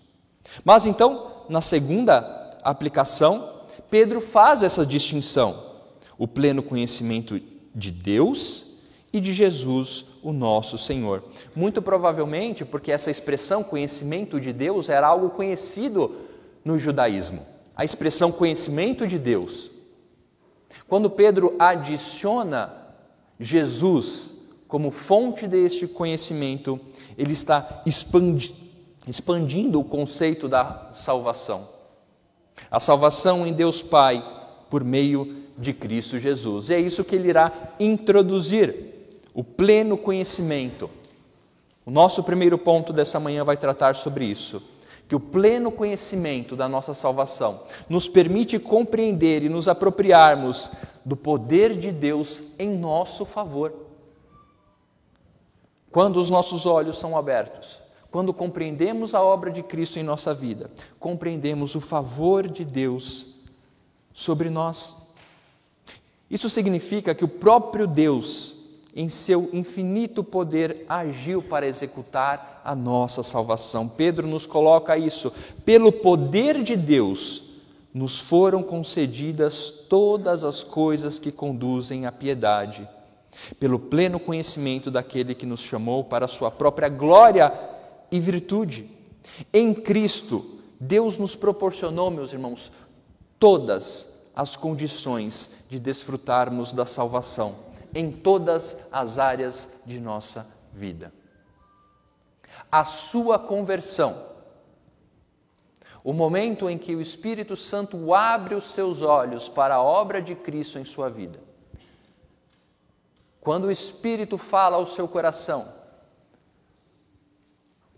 Mas 0.65 0.87
então, 0.87 1.38
na 1.49 1.61
segunda 1.61 2.59
aplicação, 2.63 3.59
Pedro 3.91 4.21
faz 4.21 4.63
essa 4.63 4.85
distinção: 4.85 5.63
o 6.17 6.27
pleno 6.27 6.63
conhecimento 6.63 7.41
de 7.75 7.91
Deus 7.91 8.79
e 9.13 9.21
de 9.21 9.33
Jesus, 9.33 10.07
o 10.23 10.33
nosso 10.33 10.77
Senhor. 10.77 11.25
Muito 11.55 11.81
provavelmente 11.81 12.65
porque 12.65 12.93
essa 12.93 13.11
expressão 13.11 13.63
conhecimento 13.63 14.41
de 14.41 14.53
Deus 14.53 14.89
era 14.89 15.07
algo 15.07 15.31
conhecido 15.31 16.15
no 16.65 16.79
judaísmo. 16.79 17.45
A 17.75 17.85
expressão 17.85 18.31
conhecimento 18.31 19.07
de 19.07 19.19
Deus. 19.19 19.71
Quando 20.87 21.09
Pedro 21.09 21.55
adiciona 21.59 22.73
Jesus 23.39 24.51
como 24.67 24.91
fonte 24.91 25.47
deste 25.47 25.87
conhecimento, 25.87 26.79
ele 27.17 27.33
está 27.33 27.83
expandi 27.87 28.68
expandindo 29.09 29.81
o 29.81 29.85
conceito 29.85 30.49
da 30.49 30.89
salvação. 30.93 31.67
A 32.71 32.79
salvação 32.79 33.47
em 33.47 33.53
Deus 33.53 33.81
Pai 33.81 34.23
por 34.69 34.85
meio 34.85 35.45
de 35.57 35.73
Cristo 35.73 36.19
Jesus. 36.19 36.69
E 36.69 36.75
é 36.75 36.81
isso 36.81 37.03
que 37.03 37.17
ele 37.17 37.29
irá 37.29 37.51
introduzir 37.81 38.75
o 39.33 39.43
pleno 39.43 39.97
conhecimento. 39.97 40.91
O 41.87 41.91
nosso 41.91 42.23
primeiro 42.23 42.59
ponto 42.59 42.93
dessa 42.93 43.19
manhã 43.19 43.45
vai 43.45 43.57
tratar 43.57 43.95
sobre 43.95 44.27
isso. 44.27 44.63
Que 45.09 45.17
o 45.17 45.21
pleno 45.21 45.73
conhecimento 45.73 46.55
da 46.55 46.69
nossa 46.69 46.93
salvação 46.93 47.63
nos 47.89 48.07
permite 48.07 48.59
compreender 48.59 49.43
e 49.43 49.49
nos 49.49 49.69
apropriarmos 49.69 50.71
do 51.03 51.17
poder 51.17 51.75
de 51.75 51.91
Deus 51.91 52.53
em 52.59 52.77
nosso 52.77 53.25
favor. 53.25 53.73
Quando 55.91 56.19
os 56.19 56.29
nossos 56.29 56.67
olhos 56.67 56.99
são 56.99 57.17
abertos, 57.17 57.88
quando 58.11 58.33
compreendemos 58.33 59.15
a 59.15 59.23
obra 59.23 59.51
de 59.51 59.63
Cristo 59.63 59.99
em 59.99 60.03
nossa 60.03 60.33
vida, 60.35 60.71
compreendemos 60.99 61.75
o 61.75 61.81
favor 61.81 62.49
de 62.49 62.65
Deus 62.65 63.39
sobre 64.13 64.49
nós. 64.49 65.15
Isso 66.31 66.49
significa 66.49 67.15
que 67.15 67.25
o 67.25 67.29
próprio 67.29 67.87
Deus 67.87 68.59
em 68.99 69.09
seu 69.09 69.49
infinito 69.53 70.25
poder, 70.25 70.85
agiu 70.89 71.41
para 71.41 71.69
executar 71.69 72.61
a 72.65 72.75
nossa 72.75 73.23
salvação. 73.23 73.89
Pedro 73.89 74.27
nos 74.27 74.45
coloca 74.45 74.99
isso. 74.99 75.33
Pelo 75.65 75.93
poder 75.93 76.65
de 76.65 76.77
Deus, 76.77 77.51
nos 77.95 78.19
foram 78.19 78.61
concedidas 78.61 79.71
todas 79.89 80.43
as 80.43 80.65
coisas 80.65 81.17
que 81.19 81.31
conduzem 81.31 82.07
à 82.07 82.13
piedade, 82.13 82.89
pelo 83.61 83.79
pleno 83.79 84.19
conhecimento 84.19 84.91
daquele 84.91 85.33
que 85.33 85.47
nos 85.47 85.61
chamou 85.61 86.03
para 86.03 86.25
a 86.25 86.29
sua 86.29 86.51
própria 86.51 86.89
glória 86.89 87.53
e 88.11 88.21
virtude. 88.21 88.91
Em 89.53 89.75
Cristo, 89.75 90.61
Deus 90.81 91.19
nos 91.19 91.35
proporcionou, 91.35 92.11
meus 92.11 92.33
irmãos, 92.33 92.73
todas 93.39 94.27
as 94.35 94.57
condições 94.57 95.65
de 95.69 95.79
desfrutarmos 95.79 96.73
da 96.73 96.87
salvação 96.87 97.69
em 97.95 98.11
todas 98.11 98.77
as 98.93 99.19
áreas 99.19 99.81
de 99.87 99.99
nossa 99.99 100.47
vida. 100.73 101.13
A 102.71 102.85
sua 102.85 103.39
conversão, 103.39 104.27
o 106.05 106.13
momento 106.13 106.69
em 106.69 106.79
que 106.79 106.95
o 106.95 107.01
Espírito 107.01 107.57
Santo 107.57 108.15
abre 108.15 108.55
os 108.55 108.73
seus 108.73 109.03
olhos 109.03 109.49
para 109.49 109.77
a 109.77 109.83
obra 109.83 110.21
de 110.21 110.35
Cristo 110.35 110.79
em 110.79 110.85
sua 110.85 111.09
vida, 111.09 111.41
quando 113.41 113.65
o 113.65 113.71
Espírito 113.71 114.37
fala 114.37 114.77
ao 114.77 114.87
seu 114.87 115.09
coração, 115.09 115.78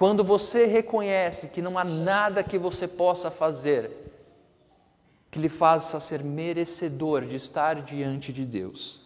quando 0.00 0.24
você 0.24 0.64
reconhece 0.64 1.48
que 1.48 1.60
não 1.60 1.76
há 1.76 1.84
nada 1.84 2.42
que 2.42 2.58
você 2.58 2.88
possa 2.88 3.30
fazer 3.30 3.98
que 5.30 5.38
lhe 5.38 5.50
faça 5.50 6.00
ser 6.00 6.24
merecedor 6.24 7.26
de 7.26 7.36
estar 7.36 7.82
diante 7.82 8.32
de 8.32 8.46
Deus 8.46 9.02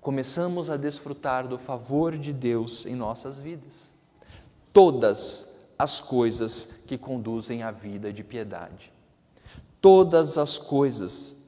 começamos 0.00 0.70
a 0.70 0.76
desfrutar 0.76 1.48
do 1.48 1.58
favor 1.58 2.16
de 2.16 2.32
Deus 2.32 2.86
em 2.86 2.94
nossas 2.94 3.38
vidas. 3.38 3.90
Todas 4.72 5.72
as 5.76 6.00
coisas 6.00 6.84
que 6.86 6.96
conduzem 6.96 7.64
à 7.64 7.72
vida 7.72 8.12
de 8.12 8.22
piedade. 8.22 8.92
todas 9.80 10.38
as 10.38 10.58
coisas. 10.58 11.42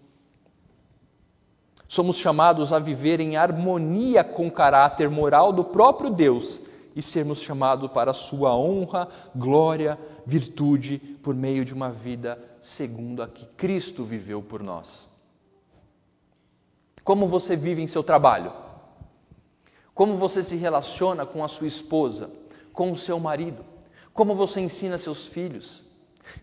Somos 1.86 2.16
chamados 2.16 2.72
a 2.72 2.80
viver 2.80 3.20
em 3.20 3.36
harmonia 3.36 4.24
com 4.24 4.48
o 4.48 4.50
caráter 4.50 5.08
moral 5.08 5.52
do 5.52 5.62
próprio 5.62 6.10
Deus 6.10 6.74
e 6.94 7.02
sermos 7.02 7.40
chamados 7.40 7.90
para 7.90 8.10
a 8.10 8.14
sua 8.14 8.56
honra, 8.56 9.08
glória, 9.34 9.98
virtude 10.26 10.98
por 11.22 11.34
meio 11.34 11.64
de 11.64 11.74
uma 11.74 11.90
vida 11.90 12.38
segundo 12.60 13.22
a 13.22 13.28
que 13.28 13.46
Cristo 13.46 14.04
viveu 14.04 14.42
por 14.42 14.62
nós. 14.62 15.08
Como 17.02 17.26
você 17.26 17.56
vive 17.56 17.82
em 17.82 17.86
seu 17.86 18.02
trabalho? 18.02 18.52
Como 19.94 20.16
você 20.16 20.42
se 20.42 20.56
relaciona 20.56 21.26
com 21.26 21.44
a 21.44 21.48
sua 21.48 21.66
esposa, 21.66 22.30
com 22.72 22.90
o 22.90 22.96
seu 22.96 23.20
marido? 23.20 23.64
Como 24.12 24.34
você 24.34 24.60
ensina 24.60 24.96
seus 24.96 25.26
filhos? 25.26 25.84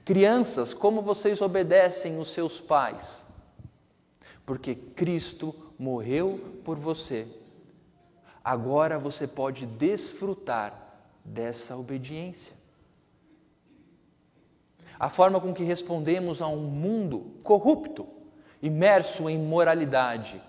Crianças, 0.06 0.74
como 0.74 1.02
vocês 1.02 1.42
obedecem 1.42 2.20
os 2.20 2.32
seus 2.32 2.60
pais? 2.60 3.24
Porque 4.46 4.76
Cristo 4.76 5.56
morreu 5.80 6.60
por 6.64 6.78
você 6.78 7.28
agora 8.44 8.98
você 8.98 9.28
pode 9.28 9.66
desfrutar 9.66 10.74
dessa 11.24 11.76
obediência. 11.78 12.54
A 15.00 15.10
forma 15.10 15.40
com 15.40 15.54
que 15.54 15.64
respondemos 15.64 16.42
a 16.42 16.48
um 16.48 16.62
mundo 16.62 17.40
corrupto, 17.44 18.08
imerso 18.62 19.30
em 19.30 19.38
moralidade, 19.38 20.42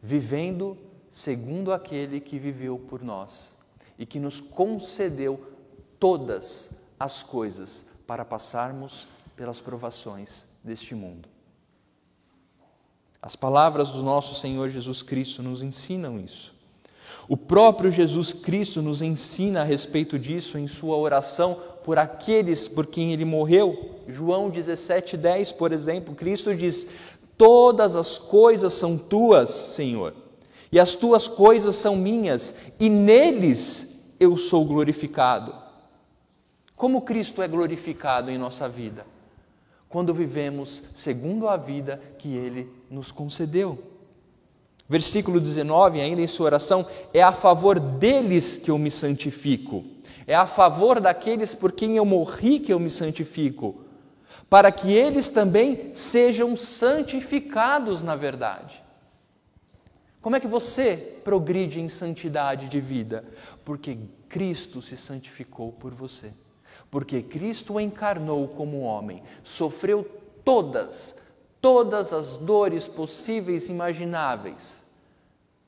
vivendo 0.00 0.78
segundo 1.10 1.72
aquele 1.72 2.20
que 2.20 2.38
viveu 2.38 2.78
por 2.78 3.02
nós 3.02 3.50
e 3.98 4.06
que 4.06 4.20
nos 4.20 4.40
concedeu 4.40 5.54
todas 5.98 6.70
as 6.98 7.22
coisas 7.22 7.84
para 8.06 8.24
passarmos 8.24 9.08
pelas 9.36 9.60
provações 9.60 10.46
deste 10.62 10.94
mundo. 10.94 11.28
As 13.20 13.34
palavras 13.34 13.90
do 13.90 14.02
nosso 14.02 14.34
Senhor 14.34 14.70
Jesus 14.70 15.02
Cristo 15.02 15.42
nos 15.42 15.62
ensinam 15.62 16.20
isso. 16.20 16.54
O 17.28 17.36
próprio 17.36 17.90
Jesus 17.90 18.32
Cristo 18.32 18.80
nos 18.80 19.02
ensina 19.02 19.60
a 19.60 19.64
respeito 19.64 20.18
disso 20.18 20.56
em 20.56 20.66
sua 20.66 20.96
oração 20.96 21.60
por 21.84 21.98
aqueles 21.98 22.68
por 22.68 22.86
quem 22.86 23.12
ele 23.12 23.24
morreu. 23.24 23.96
João 24.08 24.50
17:10, 24.50 25.52
por 25.52 25.72
exemplo, 25.72 26.14
Cristo 26.14 26.54
diz: 26.54 26.86
"Todas 27.36 27.96
as 27.96 28.16
coisas 28.16 28.72
são 28.72 28.96
tuas, 28.96 29.50
Senhor, 29.50 30.14
e 30.72 30.78
as 30.78 30.94
tuas 30.94 31.28
coisas 31.28 31.76
são 31.76 31.96
minhas, 31.96 32.54
e 32.80 32.88
neles 32.88 34.14
eu 34.18 34.36
sou 34.36 34.64
glorificado." 34.64 35.54
Como 36.74 37.02
Cristo 37.02 37.42
é 37.42 37.48
glorificado 37.48 38.30
em 38.30 38.38
nossa 38.38 38.68
vida? 38.68 39.04
Quando 39.88 40.12
vivemos 40.12 40.82
segundo 40.94 41.48
a 41.48 41.56
vida 41.56 42.00
que 42.18 42.34
Ele 42.34 42.70
nos 42.90 43.10
concedeu. 43.10 43.78
Versículo 44.88 45.40
19, 45.40 46.00
ainda 46.00 46.22
em 46.22 46.26
sua 46.26 46.46
oração, 46.46 46.86
é 47.12 47.22
a 47.22 47.32
favor 47.32 47.78
deles 47.78 48.56
que 48.56 48.70
eu 48.70 48.78
me 48.78 48.90
santifico, 48.90 49.84
é 50.26 50.34
a 50.34 50.46
favor 50.46 51.00
daqueles 51.00 51.54
por 51.54 51.72
quem 51.72 51.96
eu 51.96 52.04
morri 52.04 52.58
que 52.58 52.72
eu 52.72 52.78
me 52.78 52.90
santifico, 52.90 53.84
para 54.48 54.72
que 54.72 54.90
eles 54.92 55.28
também 55.28 55.94
sejam 55.94 56.56
santificados 56.56 58.02
na 58.02 58.16
verdade. 58.16 58.82
Como 60.22 60.36
é 60.36 60.40
que 60.40 60.48
você 60.48 61.20
progride 61.22 61.80
em 61.80 61.88
santidade 61.88 62.68
de 62.68 62.80
vida? 62.80 63.24
Porque 63.64 63.98
Cristo 64.28 64.80
se 64.80 64.96
santificou 64.96 65.72
por 65.72 65.92
você 65.92 66.32
porque 66.90 67.22
Cristo 67.22 67.78
encarnou 67.78 68.48
como 68.48 68.80
homem, 68.80 69.22
sofreu 69.42 70.06
todas, 70.44 71.16
todas 71.60 72.12
as 72.12 72.36
dores 72.36 72.88
possíveis 72.88 73.68
e 73.68 73.72
imagináveis, 73.72 74.80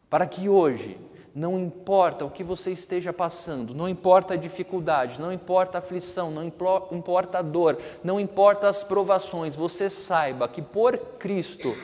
para 0.08 0.26
que 0.26 0.48
hoje, 0.48 0.98
não 1.34 1.58
importa 1.58 2.24
o 2.24 2.30
que 2.30 2.42
você 2.42 2.70
esteja 2.70 3.12
passando, 3.12 3.74
não 3.74 3.88
importa 3.88 4.34
a 4.34 4.36
dificuldade, 4.36 5.20
não 5.20 5.32
importa 5.32 5.78
a 5.78 5.80
aflição, 5.80 6.30
não 6.30 6.44
importa 6.44 7.38
a 7.38 7.42
dor, 7.42 7.78
não 8.02 8.18
importa 8.18 8.68
as 8.68 8.82
provações, 8.82 9.54
você 9.54 9.88
saiba 9.88 10.48
que 10.48 10.60
por 10.60 10.96
Cristo 11.18 11.76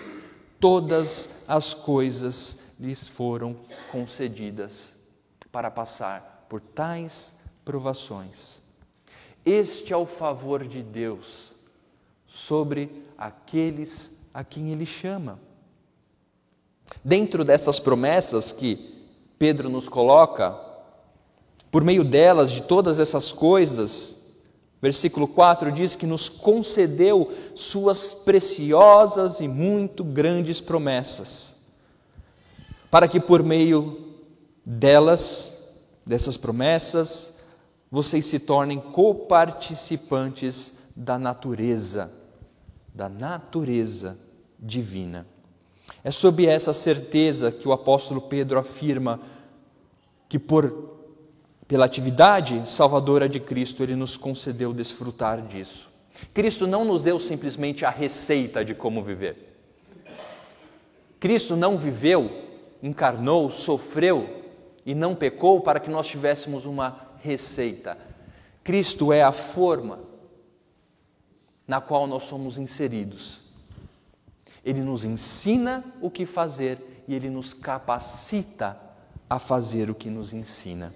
todas 0.58 1.44
as 1.46 1.74
coisas 1.74 2.74
lhes 2.80 3.06
foram 3.06 3.54
concedidas 3.92 4.92
para 5.52 5.70
passar 5.70 6.46
por 6.48 6.60
tais 6.60 7.38
provações. 7.64 8.65
Este 9.46 9.92
é 9.92 9.96
o 9.96 10.04
favor 10.04 10.66
de 10.66 10.82
Deus 10.82 11.52
sobre 12.26 12.90
aqueles 13.16 14.10
a 14.34 14.42
quem 14.42 14.72
Ele 14.72 14.84
chama. 14.84 15.38
Dentro 17.04 17.44
dessas 17.44 17.78
promessas 17.78 18.50
que 18.50 18.92
Pedro 19.38 19.68
nos 19.68 19.88
coloca, 19.88 20.58
por 21.70 21.84
meio 21.84 22.02
delas, 22.02 22.50
de 22.50 22.62
todas 22.62 22.98
essas 22.98 23.30
coisas, 23.30 24.34
versículo 24.82 25.28
4 25.28 25.70
diz 25.70 25.94
que 25.94 26.06
nos 26.06 26.28
concedeu 26.28 27.32
Suas 27.54 28.14
preciosas 28.14 29.38
e 29.38 29.46
muito 29.46 30.02
grandes 30.02 30.60
promessas, 30.60 31.78
para 32.90 33.06
que 33.06 33.20
por 33.20 33.44
meio 33.44 34.16
delas, 34.64 35.68
dessas 36.04 36.36
promessas, 36.36 37.35
vocês 37.96 38.26
se 38.26 38.38
tornem 38.40 38.78
coparticipantes 38.78 40.90
da 40.94 41.18
natureza, 41.18 42.12
da 42.94 43.08
natureza 43.08 44.18
divina. 44.58 45.26
É 46.04 46.10
sob 46.10 46.44
essa 46.44 46.74
certeza 46.74 47.50
que 47.50 47.66
o 47.66 47.72
apóstolo 47.72 48.20
Pedro 48.20 48.58
afirma 48.58 49.18
que 50.28 50.38
por 50.38 50.94
pela 51.66 51.86
atividade 51.86 52.68
salvadora 52.68 53.30
de 53.30 53.40
Cristo 53.40 53.82
ele 53.82 53.96
nos 53.96 54.18
concedeu 54.18 54.74
desfrutar 54.74 55.40
disso. 55.40 55.88
Cristo 56.34 56.66
não 56.66 56.84
nos 56.84 57.00
deu 57.00 57.18
simplesmente 57.18 57.86
a 57.86 57.88
receita 57.88 58.62
de 58.62 58.74
como 58.74 59.02
viver. 59.02 59.58
Cristo 61.18 61.56
não 61.56 61.78
viveu, 61.78 62.30
encarnou, 62.82 63.50
sofreu 63.50 64.44
e 64.84 64.94
não 64.94 65.14
pecou 65.14 65.62
para 65.62 65.80
que 65.80 65.88
nós 65.88 66.06
tivéssemos 66.06 66.66
uma 66.66 67.05
receita. 67.26 67.98
Cristo 68.62 69.12
é 69.12 69.22
a 69.22 69.32
forma 69.32 70.00
na 71.66 71.80
qual 71.80 72.06
nós 72.06 72.22
somos 72.22 72.56
inseridos. 72.56 73.42
Ele 74.64 74.80
nos 74.80 75.04
ensina 75.04 75.84
o 76.00 76.10
que 76.10 76.24
fazer 76.24 77.04
e 77.06 77.14
ele 77.14 77.28
nos 77.28 77.52
capacita 77.52 78.80
a 79.28 79.38
fazer 79.38 79.90
o 79.90 79.94
que 79.94 80.08
nos 80.08 80.32
ensina. 80.32 80.94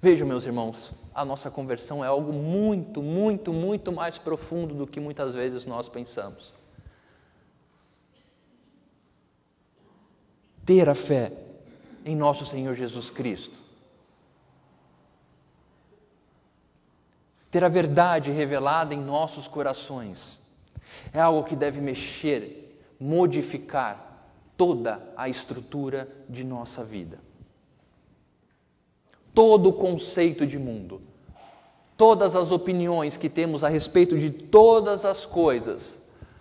Vejam, 0.00 0.26
meus 0.26 0.46
irmãos, 0.46 0.92
a 1.14 1.24
nossa 1.24 1.50
conversão 1.50 2.04
é 2.04 2.08
algo 2.08 2.32
muito, 2.32 3.02
muito, 3.02 3.52
muito 3.52 3.92
mais 3.92 4.18
profundo 4.18 4.74
do 4.74 4.86
que 4.86 5.00
muitas 5.00 5.34
vezes 5.34 5.66
nós 5.66 5.88
pensamos. 5.88 6.54
Ter 10.64 10.88
a 10.88 10.94
fé 10.94 11.32
em 12.04 12.16
nosso 12.16 12.44
Senhor 12.44 12.74
Jesus 12.74 13.10
Cristo. 13.10 13.61
Ter 17.52 17.62
a 17.62 17.68
verdade 17.68 18.30
revelada 18.30 18.94
em 18.94 18.98
nossos 18.98 19.46
corações 19.46 20.54
é 21.12 21.20
algo 21.20 21.44
que 21.44 21.54
deve 21.54 21.82
mexer, 21.82 22.82
modificar 22.98 24.26
toda 24.56 25.06
a 25.14 25.28
estrutura 25.28 26.08
de 26.30 26.44
nossa 26.44 26.82
vida. 26.82 27.20
Todo 29.34 29.68
o 29.68 29.72
conceito 29.74 30.46
de 30.46 30.58
mundo, 30.58 31.02
todas 31.94 32.34
as 32.36 32.50
opiniões 32.50 33.18
que 33.18 33.28
temos 33.28 33.62
a 33.62 33.68
respeito 33.68 34.18
de 34.18 34.30
todas 34.30 35.04
as 35.04 35.26
coisas, 35.26 35.98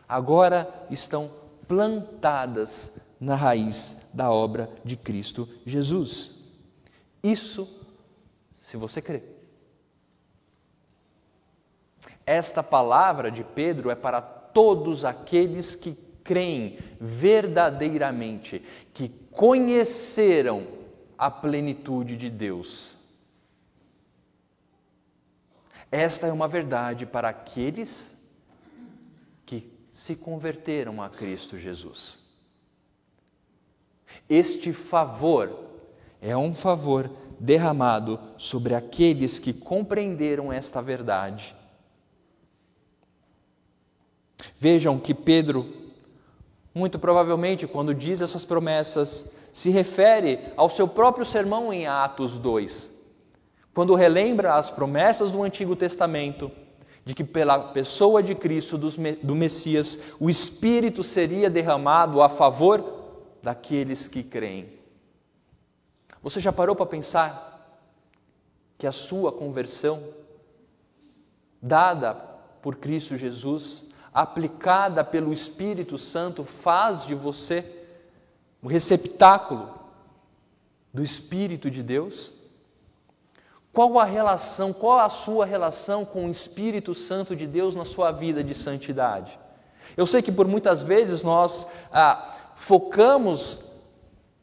agora 0.08 0.88
estão 0.90 1.30
plantadas 1.68 2.94
na 3.20 3.36
raiz 3.36 3.98
da 4.14 4.32
obra 4.32 4.70
de 4.86 4.96
Cristo 4.96 5.46
Jesus. 5.66 6.54
Isso, 7.22 7.68
se 8.58 8.78
você 8.78 9.02
crê. 9.02 9.31
Esta 12.32 12.64
palavra 12.64 13.30
de 13.30 13.44
Pedro 13.44 13.90
é 13.90 13.96
para 13.96 14.22
todos 14.22 15.04
aqueles 15.04 15.76
que 15.76 15.92
creem 16.24 16.80
verdadeiramente, 16.98 18.64
que 18.94 19.10
conheceram 19.10 20.66
a 21.18 21.30
plenitude 21.30 22.16
de 22.16 22.30
Deus. 22.30 23.00
Esta 25.92 26.28
é 26.28 26.32
uma 26.32 26.48
verdade 26.48 27.06
para 27.06 27.28
aqueles 27.28 28.24
que 29.46 29.70
se 29.92 30.16
converteram 30.16 31.02
a 31.02 31.10
Cristo 31.10 31.58
Jesus. 31.58 32.20
Este 34.30 34.72
favor 34.72 35.54
é 36.22 36.38
um 36.38 36.56
favor 36.56 37.12
derramado 37.38 38.18
sobre 38.38 38.74
aqueles 38.74 39.38
que 39.38 39.52
compreenderam 39.52 40.50
esta 40.50 40.82
verdade 40.82 41.60
Vejam 44.58 45.00
que 45.00 45.14
Pedro, 45.14 45.68
muito 46.74 46.98
provavelmente, 47.00 47.68
quando 47.68 47.94
diz 47.94 48.22
essas 48.22 48.46
promessas, 48.46 49.32
se 49.52 49.70
refere 49.70 50.40
ao 50.56 50.70
seu 50.70 50.88
próprio 50.88 51.26
sermão 51.26 51.74
em 51.74 51.88
Atos 51.88 52.38
2, 52.38 52.92
quando 53.74 53.96
relembra 53.96 54.56
as 54.56 54.70
promessas 54.70 55.32
do 55.32 55.44
Antigo 55.44 55.76
Testamento 55.76 56.52
de 57.04 57.16
que 57.16 57.24
pela 57.24 57.58
pessoa 57.58 58.22
de 58.22 58.36
Cristo, 58.36 58.78
do 58.78 59.36
Messias, 59.36 60.14
o 60.20 60.30
Espírito 60.30 61.04
seria 61.04 61.50
derramado 61.50 62.22
a 62.22 62.30
favor 62.30 63.02
daqueles 63.42 64.08
que 64.08 64.24
creem. 64.24 64.80
Você 66.22 66.40
já 66.40 66.54
parou 66.54 66.76
para 66.76 66.86
pensar 66.86 67.80
que 68.78 68.86
a 68.86 68.92
sua 68.92 69.32
conversão, 69.32 70.02
dada 71.60 72.14
por 72.62 72.76
Cristo 72.76 73.18
Jesus, 73.18 73.91
aplicada 74.14 75.04
pelo 75.04 75.32
Espírito 75.32 75.98
Santo, 75.98 76.44
faz 76.44 77.06
de 77.06 77.16
você 77.16 77.66
o 78.62 78.68
receptáculo 78.68 79.74
do 80.94 81.04
Espírito 81.04 81.72
de 81.72 81.82
Deus? 81.82 82.42
Qual 83.74 83.98
a 83.98 84.04
relação, 84.04 84.74
qual 84.74 85.00
a 85.00 85.10
sua 85.10 85.46
relação 85.46 86.04
com 86.04 86.28
o 86.28 86.32
Espírito 86.32 86.94
Santo 86.94 87.36
de 87.36 87.48
Deus 87.48 87.74
na 87.74 87.86
sua 87.86 88.12
vida 88.12 88.44
de 88.44 88.54
santidade? 88.54 89.40
Eu 89.96 90.06
sei 90.06 90.22
que 90.22 90.32
por 90.32 90.48
muitas 90.48 90.84
vezes 90.84 91.24
nós 91.24 91.68
ah, 91.92 92.36
focamos 92.56 93.66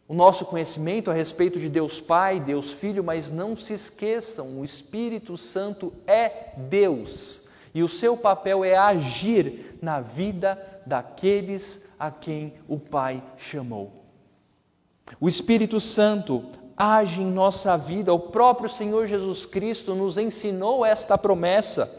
o 0.08 0.14
nosso 0.14 0.46
conhecimento 0.46 1.10
a 1.10 1.14
respeito 1.14 1.60
de 1.60 1.68
Deus 1.68 2.00
Pai, 2.00 2.40
Deus 2.40 2.72
Filho, 2.72 3.04
mas 3.04 3.30
não 3.30 3.54
se 3.54 3.74
esqueçam, 3.74 4.58
o 4.58 4.64
Espírito 4.64 5.36
Santo 5.36 5.92
é 6.06 6.54
Deus 6.56 7.47
e 7.74 7.82
o 7.82 7.88
seu 7.88 8.16
papel 8.16 8.64
é 8.64 8.76
agir 8.76 9.78
na 9.80 10.00
vida 10.00 10.58
daqueles 10.86 11.88
a 11.98 12.10
quem 12.10 12.54
o 12.66 12.78
Pai 12.78 13.22
chamou. 13.36 13.92
O 15.20 15.28
Espírito 15.28 15.80
Santo 15.80 16.44
age 16.76 17.20
em 17.20 17.30
nossa 17.30 17.76
vida. 17.76 18.14
O 18.14 18.18
próprio 18.18 18.70
Senhor 18.70 19.06
Jesus 19.06 19.44
Cristo 19.44 19.94
nos 19.94 20.16
ensinou 20.16 20.84
esta 20.84 21.18
promessa. 21.18 21.92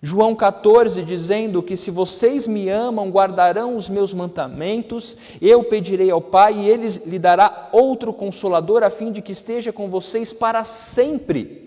João 0.00 0.34
14, 0.34 1.02
dizendo 1.02 1.62
que 1.62 1.78
se 1.78 1.90
vocês 1.90 2.46
me 2.46 2.68
amam, 2.68 3.08
guardarão 3.08 3.74
os 3.74 3.88
meus 3.88 4.12
mandamentos, 4.12 5.16
eu 5.40 5.64
pedirei 5.64 6.10
ao 6.10 6.20
Pai 6.20 6.58
e 6.58 6.68
ele 6.68 6.88
lhe 7.06 7.18
dará 7.18 7.70
outro 7.72 8.12
consolador, 8.12 8.82
a 8.82 8.90
fim 8.90 9.10
de 9.10 9.22
que 9.22 9.32
esteja 9.32 9.72
com 9.72 9.88
vocês 9.88 10.30
para 10.30 10.62
sempre. 10.62 11.63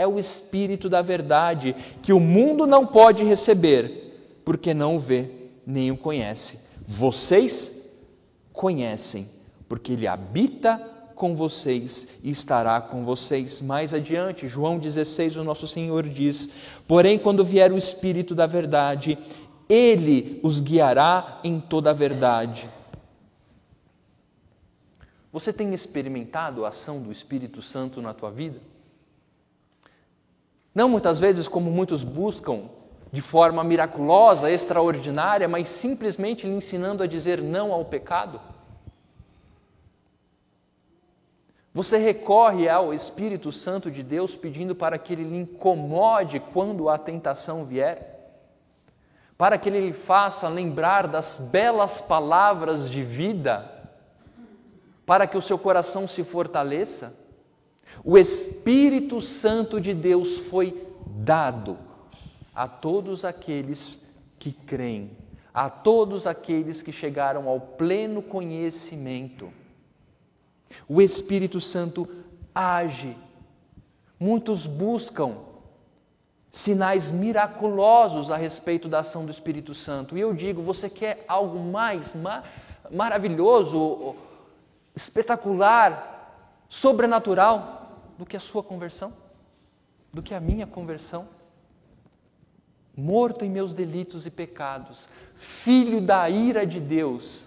É 0.00 0.06
o 0.06 0.18
Espírito 0.18 0.88
da 0.88 1.02
verdade, 1.02 1.76
que 2.02 2.10
o 2.10 2.18
mundo 2.18 2.66
não 2.66 2.86
pode 2.86 3.22
receber, 3.22 4.40
porque 4.46 4.72
não 4.72 4.96
o 4.96 4.98
vê 4.98 5.28
nem 5.66 5.90
o 5.90 5.96
conhece. 5.96 6.58
Vocês 6.88 8.00
conhecem, 8.50 9.28
porque 9.68 9.92
ele 9.92 10.06
habita 10.06 10.78
com 11.14 11.36
vocês 11.36 12.18
e 12.24 12.30
estará 12.30 12.80
com 12.80 13.04
vocês. 13.04 13.60
Mais 13.60 13.92
adiante, 13.92 14.48
João 14.48 14.78
16, 14.78 15.36
o 15.36 15.44
nosso 15.44 15.66
Senhor 15.66 16.08
diz: 16.08 16.48
Porém, 16.88 17.18
quando 17.18 17.44
vier 17.44 17.70
o 17.70 17.76
Espírito 17.76 18.34
da 18.34 18.46
Verdade, 18.46 19.18
ele 19.68 20.40
os 20.42 20.60
guiará 20.60 21.42
em 21.44 21.60
toda 21.60 21.90
a 21.90 21.92
verdade. 21.92 22.70
Você 25.30 25.52
tem 25.52 25.74
experimentado 25.74 26.64
a 26.64 26.68
ação 26.68 27.02
do 27.02 27.12
Espírito 27.12 27.60
Santo 27.60 28.00
na 28.00 28.14
tua 28.14 28.30
vida? 28.30 28.69
Não 30.74 30.88
muitas 30.88 31.18
vezes 31.18 31.48
como 31.48 31.70
muitos 31.70 32.04
buscam, 32.04 32.68
de 33.12 33.20
forma 33.20 33.64
miraculosa, 33.64 34.50
extraordinária, 34.50 35.48
mas 35.48 35.68
simplesmente 35.68 36.46
lhe 36.46 36.54
ensinando 36.54 37.02
a 37.02 37.06
dizer 37.06 37.42
não 37.42 37.72
ao 37.72 37.84
pecado. 37.84 38.40
Você 41.72 41.98
recorre 41.98 42.68
ao 42.68 42.92
Espírito 42.92 43.52
Santo 43.52 43.90
de 43.90 44.02
Deus 44.02 44.36
pedindo 44.36 44.74
para 44.74 44.98
que 44.98 45.12
ele 45.12 45.24
lhe 45.24 45.38
incomode 45.38 46.40
quando 46.40 46.88
a 46.88 46.98
tentação 46.98 47.64
vier, 47.64 48.32
para 49.38 49.56
que 49.56 49.68
ele 49.68 49.80
lhe 49.80 49.92
faça 49.92 50.48
lembrar 50.48 51.06
das 51.06 51.38
belas 51.50 52.00
palavras 52.00 52.90
de 52.90 53.02
vida, 53.02 53.70
para 55.06 55.26
que 55.26 55.38
o 55.38 55.42
seu 55.42 55.58
coração 55.58 56.06
se 56.06 56.22
fortaleça. 56.24 57.16
O 58.04 58.16
Espírito 58.16 59.20
Santo 59.20 59.80
de 59.80 59.94
Deus 59.94 60.38
foi 60.38 60.86
dado 61.06 61.78
a 62.54 62.66
todos 62.66 63.24
aqueles 63.24 64.22
que 64.38 64.52
creem, 64.52 65.10
a 65.52 65.68
todos 65.68 66.26
aqueles 66.26 66.82
que 66.82 66.92
chegaram 66.92 67.48
ao 67.48 67.60
pleno 67.60 68.22
conhecimento 68.22 69.50
o 70.88 71.00
Espírito 71.00 71.60
Santo 71.60 72.08
age. 72.54 73.16
Muitos 74.18 74.66
buscam 74.66 75.36
sinais 76.50 77.10
miraculosos 77.10 78.30
a 78.30 78.36
respeito 78.36 78.88
da 78.88 79.00
ação 79.00 79.24
do 79.24 79.30
Espírito 79.30 79.74
Santo. 79.74 80.16
E 80.16 80.20
eu 80.20 80.34
digo, 80.34 80.60
você 80.60 80.88
quer 80.90 81.24
algo 81.28 81.58
mais 81.58 82.14
maravilhoso, 82.90 84.16
espetacular, 84.94 86.64
sobrenatural 86.68 87.79
do 88.20 88.26
que 88.26 88.36
a 88.36 88.40
sua 88.40 88.62
conversão? 88.62 89.14
Do 90.12 90.22
que 90.22 90.34
a 90.34 90.40
minha 90.40 90.66
conversão? 90.66 91.26
Morto 92.94 93.46
em 93.46 93.48
meus 93.48 93.72
delitos 93.72 94.26
e 94.26 94.30
pecados, 94.30 95.08
filho 95.34 96.02
da 96.02 96.28
ira 96.28 96.66
de 96.66 96.80
Deus 96.80 97.46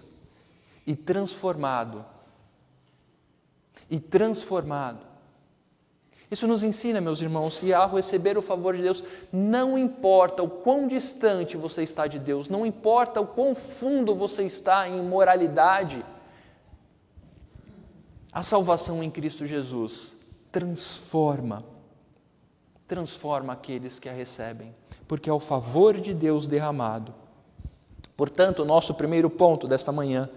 e 0.84 0.96
transformado 0.96 2.04
e 3.88 4.00
transformado. 4.00 4.98
Isso 6.28 6.48
nos 6.48 6.64
ensina, 6.64 7.00
meus 7.00 7.22
irmãos, 7.22 7.60
que 7.60 7.72
ao 7.72 7.94
receber 7.94 8.36
o 8.36 8.42
favor 8.42 8.74
de 8.74 8.82
Deus, 8.82 9.04
não 9.32 9.78
importa 9.78 10.42
o 10.42 10.48
quão 10.48 10.88
distante 10.88 11.56
você 11.56 11.84
está 11.84 12.08
de 12.08 12.18
Deus, 12.18 12.48
não 12.48 12.66
importa 12.66 13.20
o 13.20 13.26
quão 13.28 13.54
fundo 13.54 14.12
você 14.12 14.42
está 14.42 14.88
em 14.88 15.00
moralidade, 15.02 16.04
a 18.32 18.42
salvação 18.42 19.04
em 19.04 19.10
Cristo 19.10 19.46
Jesus 19.46 20.13
transforma, 20.54 21.64
transforma 22.86 23.52
aqueles 23.52 23.98
que 23.98 24.08
a 24.08 24.12
recebem, 24.12 24.72
porque 25.08 25.28
é 25.28 25.32
o 25.32 25.40
favor 25.40 26.00
de 26.00 26.14
Deus 26.14 26.46
derramado. 26.46 27.12
Portanto, 28.16 28.60
o 28.60 28.64
nosso 28.64 28.94
primeiro 28.94 29.28
ponto 29.28 29.66
desta 29.66 29.90
manhã 29.90 30.30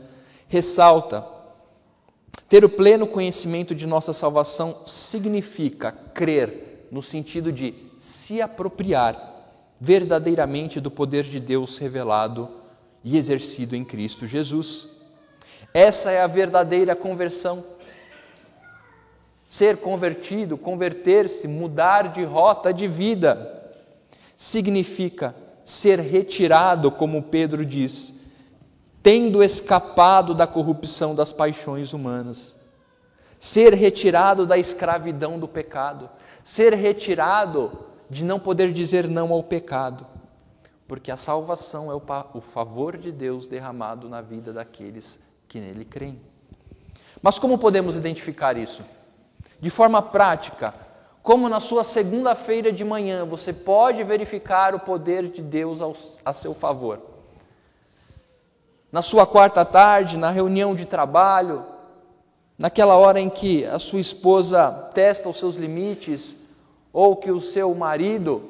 ressalta 0.47 1.23
ter 2.49 2.65
o 2.65 2.69
pleno 2.69 3.05
conhecimento 3.05 3.75
de 3.75 3.85
nossa 3.85 4.11
salvação 4.11 4.81
significa 4.87 5.91
crer, 5.91 6.87
no 6.91 7.03
sentido 7.03 7.51
de 7.51 7.75
se 7.99 8.41
apropriar 8.41 9.35
verdadeiramente 9.79 10.79
do 10.79 10.89
poder 10.89 11.25
de 11.25 11.39
Deus 11.39 11.77
revelado 11.77 12.49
e 13.03 13.19
exercido 13.19 13.75
em 13.75 13.85
Cristo 13.85 14.25
Jesus. 14.25 14.87
Essa 15.71 16.09
é 16.09 16.23
a 16.23 16.27
verdadeira 16.27 16.95
conversão. 16.95 17.76
Ser 19.47 19.77
convertido, 19.77 20.57
converter-se, 20.57 21.47
mudar 21.47 22.11
de 22.11 22.23
rota 22.25 22.73
de 22.73 22.85
vida, 22.85 23.73
significa 24.35 25.33
ser 25.63 25.99
retirado, 25.99 26.91
como 26.91 27.23
Pedro 27.23 27.65
diz, 27.65 28.15
tendo 29.01 29.41
escapado 29.41 30.35
da 30.35 30.45
corrupção 30.45 31.15
das 31.15 31.31
paixões 31.31 31.93
humanas, 31.93 32.59
ser 33.39 33.73
retirado 33.73 34.45
da 34.45 34.57
escravidão 34.57 35.39
do 35.39 35.47
pecado, 35.47 36.09
ser 36.43 36.73
retirado 36.73 37.85
de 38.09 38.25
não 38.25 38.39
poder 38.39 38.73
dizer 38.73 39.07
não 39.07 39.31
ao 39.31 39.41
pecado, 39.43 40.05
porque 40.87 41.09
a 41.09 41.17
salvação 41.17 41.89
é 41.91 41.95
o 41.95 42.41
favor 42.41 42.97
de 42.97 43.11
Deus 43.11 43.47
derramado 43.47 44.09
na 44.09 44.21
vida 44.21 44.51
daqueles 44.51 45.19
que 45.47 45.59
nele 45.59 45.85
creem. 45.85 46.19
Mas 47.21 47.39
como 47.39 47.57
podemos 47.57 47.95
identificar 47.95 48.57
isso? 48.57 48.83
De 49.59 49.69
forma 49.69 50.01
prática, 50.01 50.73
como 51.23 51.49
na 51.49 51.59
sua 51.59 51.83
segunda-feira 51.83 52.71
de 52.71 52.85
manhã 52.85 53.25
você 53.25 53.51
pode 53.51 54.03
verificar 54.03 54.73
o 54.73 54.79
poder 54.79 55.27
de 55.29 55.41
Deus 55.41 55.81
ao, 55.81 55.95
a 56.23 56.31
seu 56.31 56.53
favor. 56.53 57.01
Na 58.91 59.01
sua 59.01 59.25
quarta 59.25 59.65
tarde, 59.65 60.15
na 60.15 60.29
reunião 60.29 60.73
de 60.73 60.85
trabalho, 60.85 61.65
naquela 62.57 62.95
hora 62.95 63.19
em 63.19 63.29
que 63.29 63.65
a 63.65 63.77
sua 63.77 63.99
esposa 63.99 64.89
testa 64.93 65.27
os 65.27 65.37
seus 65.37 65.55
limites, 65.55 66.37
ou 66.93 67.15
que 67.15 67.29
o 67.29 67.41
seu 67.41 67.75
marido 67.75 68.41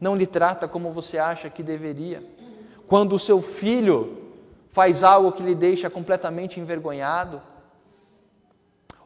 não 0.00 0.16
lhe 0.16 0.26
trata 0.26 0.66
como 0.66 0.90
você 0.90 1.18
acha 1.18 1.50
que 1.50 1.62
deveria, 1.62 2.24
quando 2.88 3.14
o 3.14 3.18
seu 3.18 3.40
filho 3.40 4.18
faz 4.70 5.04
algo 5.04 5.32
que 5.32 5.42
lhe 5.42 5.54
deixa 5.54 5.90
completamente 5.90 6.58
envergonhado, 6.58 7.40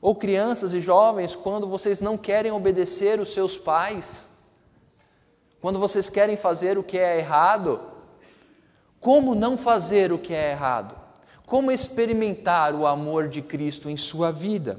ou 0.00 0.14
crianças 0.14 0.72
e 0.74 0.80
jovens, 0.80 1.34
quando 1.34 1.68
vocês 1.68 2.00
não 2.00 2.16
querem 2.16 2.52
obedecer 2.52 3.20
os 3.20 3.32
seus 3.32 3.56
pais, 3.56 4.28
quando 5.60 5.78
vocês 5.78 6.08
querem 6.08 6.36
fazer 6.36 6.78
o 6.78 6.82
que 6.82 6.98
é 6.98 7.18
errado, 7.18 7.80
como 9.00 9.34
não 9.34 9.56
fazer 9.56 10.12
o 10.12 10.18
que 10.18 10.34
é 10.34 10.50
errado, 10.50 10.94
como 11.46 11.70
experimentar 11.70 12.74
o 12.74 12.86
amor 12.86 13.28
de 13.28 13.40
Cristo 13.40 13.88
em 13.88 13.96
sua 13.96 14.30
vida. 14.30 14.78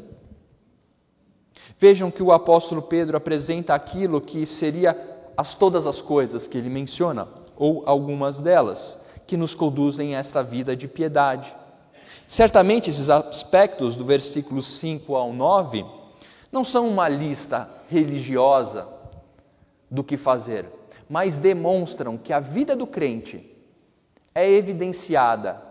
Vejam 1.79 2.09
que 2.09 2.23
o 2.23 2.31
apóstolo 2.31 2.81
Pedro 2.81 3.17
apresenta 3.17 3.73
aquilo 3.73 4.19
que 4.19 4.45
seria 4.45 4.97
as 5.35 5.53
todas 5.53 5.85
as 5.85 6.01
coisas 6.01 6.47
que 6.47 6.57
ele 6.57 6.69
menciona, 6.69 7.27
ou 7.55 7.83
algumas 7.85 8.39
delas, 8.39 9.05
que 9.27 9.37
nos 9.37 9.53
conduzem 9.53 10.15
a 10.15 10.19
esta 10.19 10.41
vida 10.41 10.75
de 10.75 10.87
piedade. 10.87 11.55
Certamente 12.27 12.89
esses 12.89 13.09
aspectos 13.09 13.95
do 13.95 14.03
versículo 14.03 14.61
5 14.61 15.15
ao 15.15 15.31
9 15.31 15.85
não 16.51 16.61
são 16.61 16.89
uma 16.89 17.07
lista 17.07 17.69
religiosa 17.89 18.85
do 19.89 20.03
que 20.03 20.17
fazer, 20.17 20.65
mas 21.09 21.37
demonstram 21.37 22.17
que 22.17 22.33
a 22.33 22.41
vida 22.41 22.75
do 22.75 22.85
crente 22.85 23.49
é 24.35 24.51
evidenciada, 24.51 25.63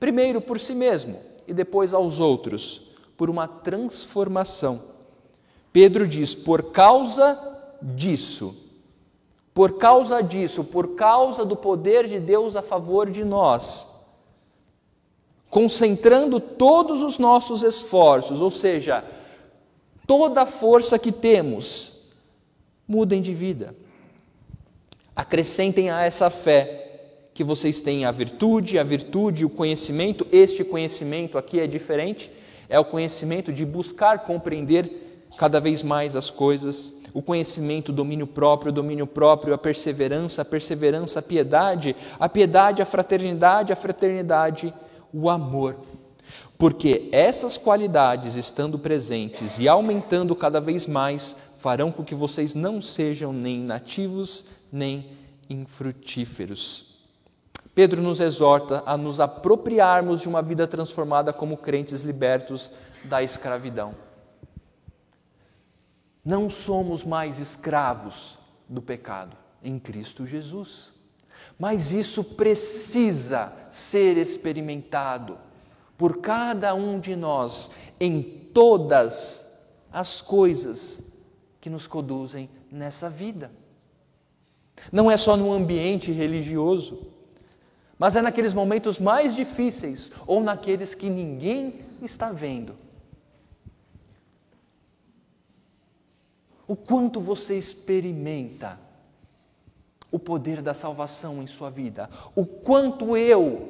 primeiro 0.00 0.40
por 0.40 0.58
si 0.58 0.74
mesmo 0.74 1.20
e 1.46 1.54
depois 1.54 1.94
aos 1.94 2.18
outros, 2.18 2.90
por 3.16 3.30
uma 3.30 3.46
transformação. 3.46 4.82
Pedro 5.72 6.06
diz: 6.06 6.34
por 6.34 6.72
causa 6.72 7.38
disso, 7.80 8.56
por 9.54 9.78
causa 9.78 10.20
disso, 10.20 10.64
por 10.64 10.96
causa 10.96 11.44
do 11.44 11.54
poder 11.54 12.08
de 12.08 12.18
Deus 12.18 12.56
a 12.56 12.62
favor 12.62 13.08
de 13.08 13.24
nós, 13.24 13.91
concentrando 15.52 16.40
todos 16.40 17.02
os 17.02 17.18
nossos 17.18 17.62
esforços, 17.62 18.40
ou 18.40 18.50
seja, 18.50 19.04
toda 20.06 20.40
a 20.40 20.46
força 20.46 20.98
que 20.98 21.12
temos, 21.12 22.00
mudem 22.88 23.20
de 23.20 23.34
vida. 23.34 23.76
Acrescentem 25.14 25.90
a 25.90 26.06
essa 26.06 26.30
fé 26.30 27.02
que 27.34 27.44
vocês 27.44 27.80
têm 27.80 28.06
a 28.06 28.10
virtude, 28.10 28.78
a 28.78 28.82
virtude, 28.82 29.44
o 29.44 29.50
conhecimento. 29.50 30.26
Este 30.32 30.64
conhecimento 30.64 31.36
aqui 31.36 31.60
é 31.60 31.66
diferente, 31.66 32.32
é 32.66 32.80
o 32.80 32.84
conhecimento 32.86 33.52
de 33.52 33.66
buscar 33.66 34.20
compreender 34.20 35.26
cada 35.36 35.60
vez 35.60 35.82
mais 35.82 36.16
as 36.16 36.30
coisas 36.30 37.02
o 37.14 37.20
conhecimento, 37.20 37.90
o 37.90 37.92
domínio 37.92 38.26
próprio, 38.26 38.70
o 38.70 38.74
domínio 38.74 39.06
próprio, 39.06 39.52
a 39.52 39.58
perseverança, 39.58 40.40
a 40.40 40.44
perseverança, 40.46 41.18
a 41.18 41.22
piedade, 41.22 41.94
a 42.18 42.26
piedade, 42.26 42.80
a 42.80 42.86
fraternidade, 42.86 43.70
a 43.70 43.76
fraternidade, 43.76 44.72
o 45.12 45.28
amor. 45.28 45.76
Porque 46.56 47.08
essas 47.12 47.56
qualidades, 47.56 48.34
estando 48.34 48.78
presentes 48.78 49.58
e 49.58 49.68
aumentando 49.68 50.34
cada 50.36 50.60
vez 50.60 50.86
mais, 50.86 51.36
farão 51.60 51.90
com 51.90 52.04
que 52.04 52.14
vocês 52.14 52.54
não 52.54 52.80
sejam 52.80 53.32
nem 53.32 53.60
nativos 53.60 54.44
nem 54.72 55.18
infrutíferos. 55.50 56.92
Pedro 57.74 58.02
nos 58.02 58.20
exorta 58.20 58.82
a 58.86 58.96
nos 58.96 59.20
apropriarmos 59.20 60.20
de 60.20 60.28
uma 60.28 60.42
vida 60.42 60.66
transformada 60.66 61.32
como 61.32 61.56
crentes 61.56 62.02
libertos 62.02 62.72
da 63.04 63.22
escravidão. 63.22 63.94
Não 66.24 66.48
somos 66.48 67.04
mais 67.04 67.38
escravos 67.38 68.38
do 68.68 68.80
pecado 68.80 69.36
em 69.62 69.78
Cristo 69.78 70.26
Jesus. 70.26 70.91
Mas 71.58 71.92
isso 71.92 72.24
precisa 72.24 73.52
ser 73.70 74.16
experimentado 74.16 75.38
por 75.96 76.20
cada 76.20 76.74
um 76.74 76.98
de 76.98 77.14
nós 77.14 77.72
em 78.00 78.22
todas 78.22 79.52
as 79.92 80.20
coisas 80.20 81.04
que 81.60 81.70
nos 81.70 81.86
conduzem 81.86 82.50
nessa 82.70 83.08
vida. 83.08 83.50
Não 84.90 85.10
é 85.10 85.16
só 85.16 85.36
no 85.36 85.52
ambiente 85.52 86.10
religioso, 86.10 87.06
mas 87.98 88.16
é 88.16 88.22
naqueles 88.22 88.52
momentos 88.52 88.98
mais 88.98 89.34
difíceis 89.34 90.10
ou 90.26 90.42
naqueles 90.42 90.94
que 90.94 91.08
ninguém 91.08 91.80
está 92.02 92.32
vendo 92.32 92.74
o 96.72 96.76
quanto 96.76 97.20
você 97.20 97.58
experimenta 97.58 98.80
o 100.12 100.18
poder 100.18 100.62
da 100.62 100.72
salvação 100.72 101.42
em 101.42 101.48
sua 101.48 101.70
vida, 101.70 102.08
o 102.36 102.46
quanto 102.46 103.16
eu, 103.16 103.68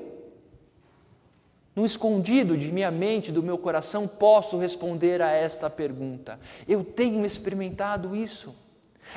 no 1.74 1.86
escondido 1.86 2.58
de 2.58 2.70
minha 2.70 2.90
mente, 2.90 3.32
do 3.32 3.42
meu 3.42 3.56
coração, 3.56 4.06
posso 4.06 4.58
responder 4.58 5.22
a 5.22 5.30
esta 5.30 5.70
pergunta. 5.70 6.38
Eu 6.68 6.84
tenho 6.84 7.24
experimentado 7.24 8.14
isso, 8.14 8.54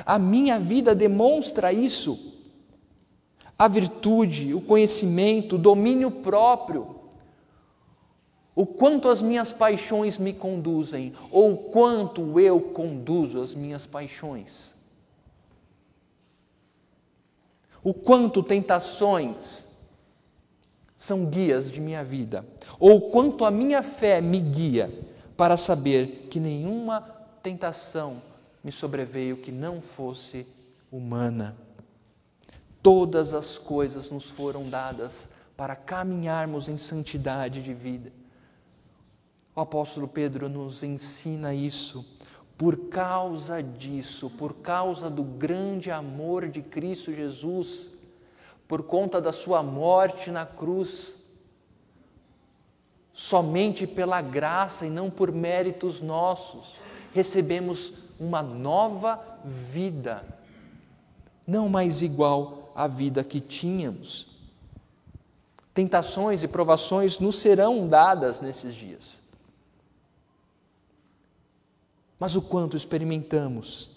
a 0.06 0.18
minha 0.18 0.58
vida 0.58 0.94
demonstra 0.94 1.72
isso. 1.72 2.34
A 3.58 3.68
virtude, 3.68 4.54
o 4.54 4.60
conhecimento, 4.60 5.56
o 5.56 5.58
domínio 5.58 6.10
próprio 6.10 6.96
o 8.56 8.64
quanto 8.64 9.10
as 9.10 9.20
minhas 9.20 9.52
paixões 9.52 10.16
me 10.16 10.32
conduzem, 10.32 11.12
ou 11.30 11.52
o 11.52 11.56
quanto 11.58 12.40
eu 12.40 12.58
conduzo 12.58 13.42
as 13.42 13.54
minhas 13.54 13.86
paixões. 13.86 14.74
O 17.86 17.94
quanto 17.94 18.42
tentações 18.42 19.64
são 20.96 21.26
guias 21.26 21.70
de 21.70 21.80
minha 21.80 22.02
vida, 22.02 22.44
ou 22.80 22.96
o 22.96 23.10
quanto 23.12 23.44
a 23.44 23.50
minha 23.52 23.80
fé 23.80 24.20
me 24.20 24.40
guia 24.40 24.92
para 25.36 25.56
saber 25.56 26.26
que 26.28 26.40
nenhuma 26.40 27.00
tentação 27.40 28.20
me 28.64 28.72
sobreveio 28.72 29.36
que 29.36 29.52
não 29.52 29.80
fosse 29.80 30.48
humana. 30.90 31.56
Todas 32.82 33.32
as 33.32 33.56
coisas 33.56 34.10
nos 34.10 34.24
foram 34.24 34.68
dadas 34.68 35.28
para 35.56 35.76
caminharmos 35.76 36.68
em 36.68 36.76
santidade 36.76 37.62
de 37.62 37.72
vida. 37.72 38.10
O 39.54 39.60
apóstolo 39.60 40.08
Pedro 40.08 40.48
nos 40.48 40.82
ensina 40.82 41.54
isso. 41.54 42.04
Por 42.56 42.88
causa 42.88 43.62
disso, 43.62 44.30
por 44.30 44.54
causa 44.54 45.10
do 45.10 45.22
grande 45.22 45.90
amor 45.90 46.48
de 46.48 46.62
Cristo 46.62 47.12
Jesus, 47.12 47.90
por 48.66 48.82
conta 48.84 49.20
da 49.20 49.32
sua 49.32 49.62
morte 49.62 50.30
na 50.30 50.46
cruz, 50.46 51.22
somente 53.12 53.86
pela 53.86 54.22
graça 54.22 54.86
e 54.86 54.90
não 54.90 55.10
por 55.10 55.32
méritos 55.32 56.00
nossos, 56.00 56.76
recebemos 57.12 57.92
uma 58.18 58.42
nova 58.42 59.20
vida, 59.44 60.24
não 61.46 61.68
mais 61.68 62.00
igual 62.00 62.72
à 62.74 62.86
vida 62.86 63.22
que 63.22 63.40
tínhamos. 63.40 64.28
Tentações 65.74 66.42
e 66.42 66.48
provações 66.48 67.18
nos 67.18 67.38
serão 67.38 67.86
dadas 67.86 68.40
nesses 68.40 68.74
dias 68.74 69.25
mas 72.18 72.34
o 72.34 72.42
quanto 72.42 72.76
experimentamos. 72.76 73.90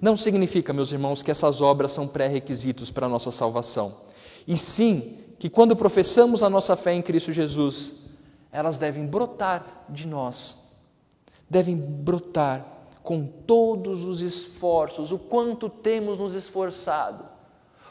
Não 0.00 0.16
significa, 0.16 0.72
meus 0.72 0.92
irmãos, 0.92 1.22
que 1.22 1.30
essas 1.30 1.60
obras 1.60 1.92
são 1.92 2.06
pré-requisitos 2.06 2.90
para 2.90 3.06
a 3.06 3.08
nossa 3.08 3.30
salvação, 3.30 3.94
e 4.46 4.56
sim 4.56 5.18
que 5.38 5.48
quando 5.48 5.76
professamos 5.76 6.42
a 6.42 6.50
nossa 6.50 6.76
fé 6.76 6.94
em 6.94 7.02
Cristo 7.02 7.32
Jesus, 7.32 8.00
elas 8.52 8.78
devem 8.78 9.06
brotar 9.06 9.84
de 9.88 10.06
nós, 10.06 10.58
devem 11.48 11.76
brotar 11.76 12.64
com 13.02 13.26
todos 13.26 14.02
os 14.02 14.20
esforços, 14.20 15.12
o 15.12 15.18
quanto 15.18 15.68
temos 15.68 16.18
nos 16.18 16.34
esforçado, 16.34 17.24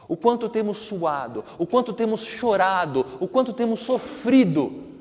o 0.07 0.17
quanto 0.17 0.49
temos 0.49 0.77
suado, 0.79 1.43
o 1.57 1.65
quanto 1.65 1.93
temos 1.93 2.21
chorado, 2.21 3.05
o 3.19 3.27
quanto 3.27 3.53
temos 3.53 3.81
sofrido 3.81 4.92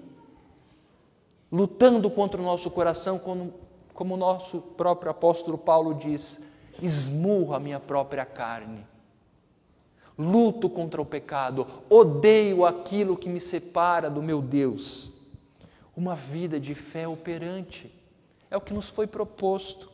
lutando 1.53 2.11
contra 2.11 2.41
o 2.41 2.45
nosso 2.45 2.71
coração, 2.71 3.19
como, 3.19 3.53
como 3.93 4.15
o 4.15 4.17
nosso 4.17 4.59
próprio 4.59 5.11
apóstolo 5.11 5.59
Paulo 5.59 5.95
diz: 5.95 6.41
esmurro 6.81 7.55
a 7.55 7.61
minha 7.61 7.79
própria 7.79 8.25
carne. 8.25 8.87
Luto 10.19 10.69
contra 10.69 11.01
o 11.01 11.07
pecado, 11.07 11.67
odeio 11.88 12.65
aquilo 12.65 13.17
que 13.17 13.29
me 13.29 13.41
separa 13.41 14.09
do 14.09 14.23
meu 14.23 14.41
Deus. 14.41 15.11
Uma 15.97 16.15
vida 16.15 16.59
de 16.59 16.75
fé 16.75 17.07
operante 17.07 17.93
é 18.51 18.57
o 18.57 18.61
que 18.61 18.73
nos 18.73 18.88
foi 18.88 19.07
proposto. 19.07 19.91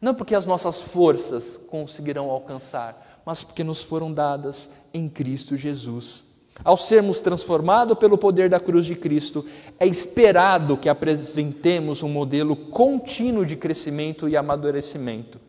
Não 0.00 0.14
porque 0.14 0.34
as 0.34 0.44
nossas 0.44 0.82
forças 0.82 1.56
conseguirão 1.56 2.30
alcançar, 2.30 3.22
mas 3.24 3.42
porque 3.42 3.64
nos 3.64 3.82
foram 3.82 4.12
dadas 4.12 4.70
em 4.92 5.08
Cristo 5.08 5.56
Jesus. 5.56 6.25
Ao 6.64 6.76
sermos 6.76 7.20
transformados 7.20 7.98
pelo 7.98 8.18
poder 8.18 8.48
da 8.48 8.58
cruz 8.58 8.86
de 8.86 8.96
Cristo, 8.96 9.44
é 9.78 9.86
esperado 9.86 10.76
que 10.76 10.88
apresentemos 10.88 12.02
um 12.02 12.08
modelo 12.08 12.56
contínuo 12.56 13.44
de 13.44 13.56
crescimento 13.56 14.28
e 14.28 14.36
amadurecimento. 14.36 15.40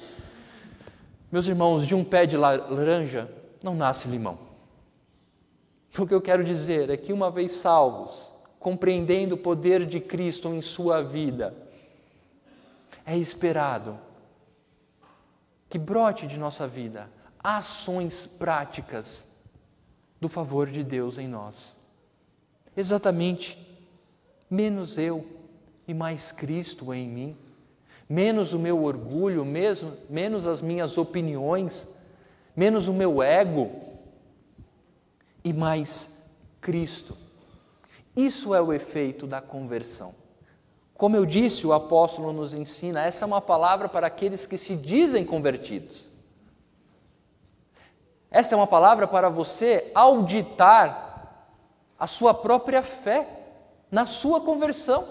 Meus 1.31 1.47
irmãos, 1.47 1.87
de 1.87 1.95
um 1.95 2.03
pé 2.03 2.25
de 2.25 2.37
laranja 2.37 3.29
não 3.63 3.73
nasce 3.75 4.07
limão. 4.07 4.37
O 5.97 6.05
que 6.05 6.13
eu 6.13 6.21
quero 6.21 6.43
dizer 6.43 6.89
é 6.89 6.97
que, 6.97 7.11
uma 7.11 7.31
vez 7.31 7.53
salvos, 7.53 8.31
compreendendo 8.59 9.35
o 9.35 9.37
poder 9.37 9.85
de 9.85 9.99
Cristo 9.99 10.49
em 10.49 10.61
sua 10.61 11.01
vida, 11.01 11.55
é 13.05 13.17
esperado 13.17 13.97
que 15.69 15.79
brote 15.79 16.27
de 16.27 16.37
nossa 16.37 16.67
vida 16.67 17.09
ações 17.43 18.27
práticas 18.27 19.36
do 20.19 20.27
favor 20.27 20.69
de 20.69 20.83
Deus 20.83 21.17
em 21.17 21.27
nós. 21.27 21.75
Exatamente, 22.75 23.57
menos 24.49 24.97
eu 24.97 25.25
e 25.87 25.93
mais 25.93 26.31
Cristo 26.31 26.93
em 26.93 27.07
mim, 27.07 27.37
menos 28.09 28.53
o 28.53 28.59
meu 28.59 28.83
orgulho, 28.83 29.45
mesmo, 29.45 29.93
menos 30.09 30.45
as 30.45 30.61
minhas 30.61 30.97
opiniões, 30.97 31.87
menos 32.55 32.87
o 32.87 32.93
meu 32.93 33.21
ego 33.21 33.71
e 35.43 35.53
mais 35.53 36.29
Cristo. 36.61 37.17
Isso 38.15 38.53
é 38.55 38.61
o 38.61 38.73
efeito 38.73 39.27
da 39.27 39.41
conversão. 39.41 40.13
Como 40.95 41.15
eu 41.15 41.25
disse, 41.25 41.67
o 41.67 41.73
apóstolo 41.73 42.33
nos 42.33 42.55
ensina, 42.55 43.03
essa 43.05 43.23
é 43.23 43.27
uma 43.27 43.39
palavra 43.39 43.87
para 43.87 44.07
aqueles 44.07 44.47
que 44.47 44.57
se 44.57 44.75
dizem 44.75 45.23
convertidos. 45.23 46.07
Essa 48.29 48.55
é 48.55 48.57
uma 48.57 48.67
palavra 48.67 49.07
para 49.07 49.29
você 49.29 49.91
auditar 49.95 51.07
a 51.99 52.05
sua 52.05 52.33
própria 52.33 52.83
fé 52.83 53.27
na 53.89 54.05
sua 54.05 54.41
conversão. 54.41 55.07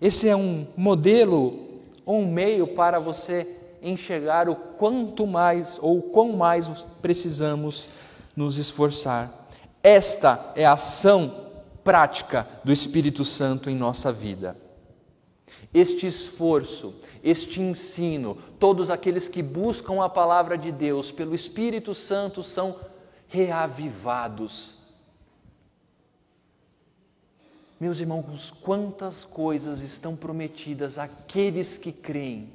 Esse 0.00 0.28
é 0.28 0.36
um 0.36 0.66
modelo 0.76 1.80
ou 2.06 2.20
um 2.20 2.26
meio 2.26 2.68
para 2.68 2.98
você 2.98 3.58
enxergar 3.82 4.48
o 4.48 4.54
quanto 4.54 5.26
mais 5.26 5.78
ou 5.82 6.00
quão 6.00 6.32
mais 6.32 6.68
precisamos 7.02 7.88
nos 8.34 8.56
esforçar. 8.56 9.30
Esta 9.82 10.52
é 10.54 10.64
a 10.64 10.72
ação 10.72 11.48
prática 11.82 12.46
do 12.64 12.72
Espírito 12.72 13.24
Santo 13.24 13.68
em 13.68 13.74
nossa 13.74 14.12
vida. 14.12 14.56
Este 15.72 16.06
esforço, 16.06 16.94
este 17.22 17.60
ensino, 17.60 18.36
todos 18.58 18.90
aqueles 18.90 19.28
que 19.28 19.42
buscam 19.42 20.02
a 20.02 20.08
palavra 20.08 20.58
de 20.58 20.72
Deus 20.72 21.12
pelo 21.12 21.34
Espírito 21.34 21.94
Santo 21.94 22.42
são 22.42 22.78
reavivados. 23.28 24.80
Meus 27.78 27.98
irmãos, 27.98 28.50
quantas 28.50 29.24
coisas 29.24 29.80
estão 29.80 30.14
prometidas 30.14 30.98
àqueles 30.98 31.78
que 31.78 31.92
creem. 31.92 32.52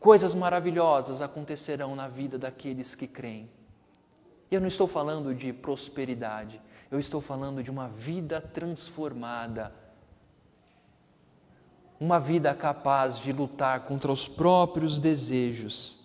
Coisas 0.00 0.32
maravilhosas 0.32 1.20
acontecerão 1.20 1.94
na 1.94 2.08
vida 2.08 2.38
daqueles 2.38 2.94
que 2.94 3.06
creem. 3.06 3.50
Eu 4.50 4.60
não 4.60 4.68
estou 4.68 4.86
falando 4.86 5.34
de 5.34 5.52
prosperidade, 5.52 6.60
eu 6.90 6.98
estou 6.98 7.20
falando 7.20 7.62
de 7.62 7.70
uma 7.70 7.88
vida 7.88 8.40
transformada. 8.40 9.70
Uma 12.00 12.20
vida 12.20 12.54
capaz 12.54 13.18
de 13.18 13.32
lutar 13.32 13.80
contra 13.80 14.12
os 14.12 14.28
próprios 14.28 15.00
desejos, 15.00 15.98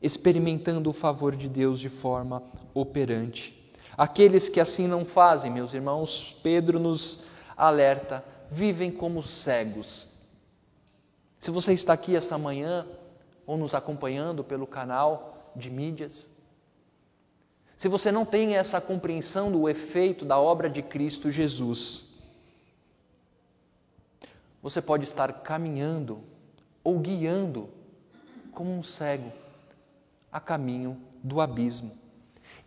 experimentando 0.00 0.88
o 0.88 0.94
favor 0.94 1.36
de 1.36 1.48
Deus 1.48 1.80
de 1.80 1.88
forma 1.88 2.42
operante. 2.72 3.70
Aqueles 3.96 4.48
que 4.48 4.60
assim 4.60 4.86
não 4.86 5.04
fazem, 5.04 5.50
meus 5.50 5.74
irmãos, 5.74 6.38
Pedro 6.42 6.78
nos 6.78 7.24
alerta, 7.56 8.24
vivem 8.50 8.90
como 8.90 9.22
cegos. 9.22 10.08
Se 11.38 11.50
você 11.50 11.72
está 11.72 11.92
aqui 11.92 12.16
essa 12.16 12.38
manhã 12.38 12.86
ou 13.46 13.56
nos 13.56 13.74
acompanhando 13.74 14.42
pelo 14.42 14.66
canal 14.66 15.52
de 15.54 15.70
mídias, 15.70 16.30
se 17.76 17.88
você 17.88 18.10
não 18.10 18.24
tem 18.24 18.56
essa 18.56 18.80
compreensão 18.80 19.52
do 19.52 19.68
efeito 19.68 20.24
da 20.24 20.38
obra 20.38 20.68
de 20.68 20.82
Cristo 20.82 21.30
Jesus, 21.30 22.07
você 24.62 24.82
pode 24.82 25.04
estar 25.04 25.32
caminhando 25.42 26.22
ou 26.82 26.98
guiando 26.98 27.68
como 28.52 28.72
um 28.72 28.82
cego 28.82 29.32
a 30.32 30.40
caminho 30.40 31.00
do 31.22 31.40
abismo. 31.40 31.96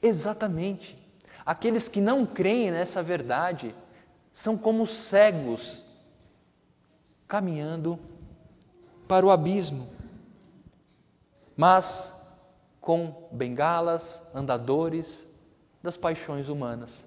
Exatamente. 0.02 0.98
Aqueles 1.46 1.88
que 1.88 2.02
não 2.02 2.26
creem 2.26 2.72
nessa 2.72 3.04
verdade 3.04 3.76
são 4.32 4.58
como 4.58 4.88
cegos 4.88 5.84
caminhando 7.28 8.00
para 9.08 9.26
o 9.26 9.32
abismo. 9.32 9.90
Mas 11.56 12.22
com 12.80 13.28
bengalas, 13.32 14.22
andadores 14.34 15.28
das 15.84 15.96
paixões 15.96 16.50
humanas. 16.50 17.04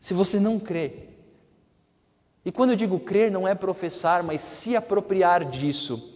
Se 0.00 0.12
você 0.12 0.40
não 0.40 0.58
crê, 0.58 1.08
e 2.46 2.52
quando 2.52 2.70
eu 2.70 2.76
digo 2.76 3.00
crer, 3.00 3.28
não 3.28 3.46
é 3.46 3.56
professar, 3.56 4.22
mas 4.22 4.40
se 4.40 4.76
apropriar 4.76 5.44
disso, 5.44 6.14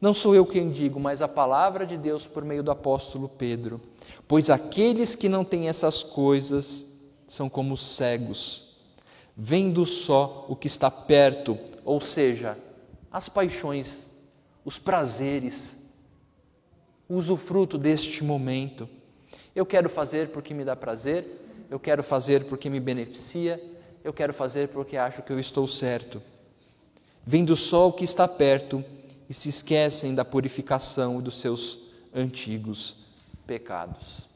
não 0.00 0.14
sou 0.14 0.34
eu 0.34 0.46
quem 0.46 0.70
digo, 0.70 0.98
mas 0.98 1.20
a 1.20 1.28
palavra 1.28 1.84
de 1.84 1.98
Deus 1.98 2.26
por 2.26 2.42
meio 2.42 2.62
do 2.62 2.70
apóstolo 2.70 3.28
Pedro. 3.28 3.78
Pois 4.26 4.48
aqueles 4.48 5.14
que 5.14 5.28
não 5.28 5.44
têm 5.44 5.68
essas 5.68 6.02
coisas 6.02 6.98
são 7.28 7.46
como 7.46 7.76
cegos, 7.76 8.74
vendo 9.36 9.84
só 9.84 10.46
o 10.48 10.56
que 10.56 10.66
está 10.66 10.90
perto, 10.90 11.58
ou 11.84 12.00
seja, 12.00 12.56
as 13.12 13.28
paixões, 13.28 14.08
os 14.64 14.78
prazeres, 14.78 15.76
usufruto 17.06 17.76
deste 17.76 18.24
momento. 18.24 18.88
Eu 19.54 19.66
quero 19.66 19.90
fazer 19.90 20.30
porque 20.30 20.54
me 20.54 20.64
dá 20.64 20.74
prazer, 20.74 21.66
eu 21.68 21.78
quero 21.78 22.02
fazer 22.02 22.46
porque 22.46 22.70
me 22.70 22.80
beneficia, 22.80 23.62
eu 24.02 24.12
quero 24.12 24.32
fazer 24.32 24.68
porque 24.68 24.96
acho 24.96 25.22
que 25.22 25.32
eu 25.32 25.38
estou 25.38 25.68
certo. 25.68 26.22
Vendo 27.24 27.56
só 27.56 27.88
o 27.88 27.92
que 27.92 28.04
está 28.04 28.26
perto 28.26 28.84
e 29.28 29.34
se 29.34 29.48
esquecem 29.48 30.14
da 30.14 30.24
purificação 30.24 31.20
dos 31.20 31.40
seus 31.40 31.90
antigos 32.14 33.06
pecados. 33.46 34.28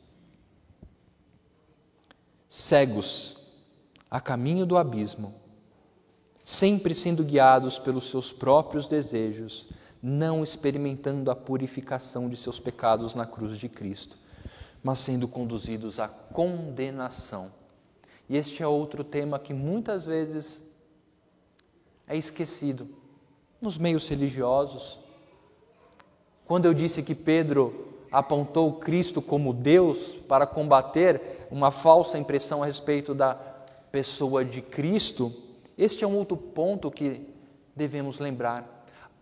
Cegos 2.49 3.39
a 4.11 4.21
caminho 4.21 4.65
do 4.65 4.77
abismo, 4.77 5.35
sempre 6.45 6.95
sendo 6.95 7.25
guiados 7.25 7.81
pelos 7.81 8.11
seus 8.11 8.33
próprios 8.33 8.87
desejos, 8.87 9.67
não 10.01 10.45
experimentando 10.45 11.31
a 11.31 11.35
purificação 11.35 12.29
de 12.29 12.37
seus 12.37 12.61
pecados 12.61 13.15
na 13.15 13.27
cruz 13.27 13.59
de 13.59 13.69
Cristo, 13.69 14.17
mas 14.83 15.01
sendo 15.01 15.27
conduzidos 15.27 15.99
à 15.99 16.07
condenação. 16.07 17.51
E 18.29 18.37
este 18.37 18.63
é 18.63 18.67
outro 18.67 19.05
tema 19.05 19.39
que 19.39 19.53
muitas 19.53 20.07
vezes 20.07 20.63
é 22.07 22.17
esquecido 22.17 22.89
nos 23.61 23.79
meios 23.79 24.09
religiosos. 24.09 24.99
Quando 26.47 26.67
eu 26.67 26.75
disse 26.75 27.03
que 27.03 27.15
Pedro 27.15 27.95
apontou 28.11 28.75
Cristo 28.75 29.21
como 29.21 29.53
Deus 29.53 30.15
para 30.29 30.47
combater 30.47 31.47
uma 31.51 31.71
falsa 31.71 32.19
impressão 32.19 32.63
a 32.63 32.67
respeito 32.67 33.15
da 33.15 33.35
pessoa 33.91 34.45
de 34.45 34.63
Cristo, 34.63 35.33
este 35.77 36.05
é 36.05 36.07
um 36.07 36.17
outro 36.17 36.37
ponto 36.37 36.91
que 36.91 37.27
devemos 37.75 38.19
lembrar 38.19 38.75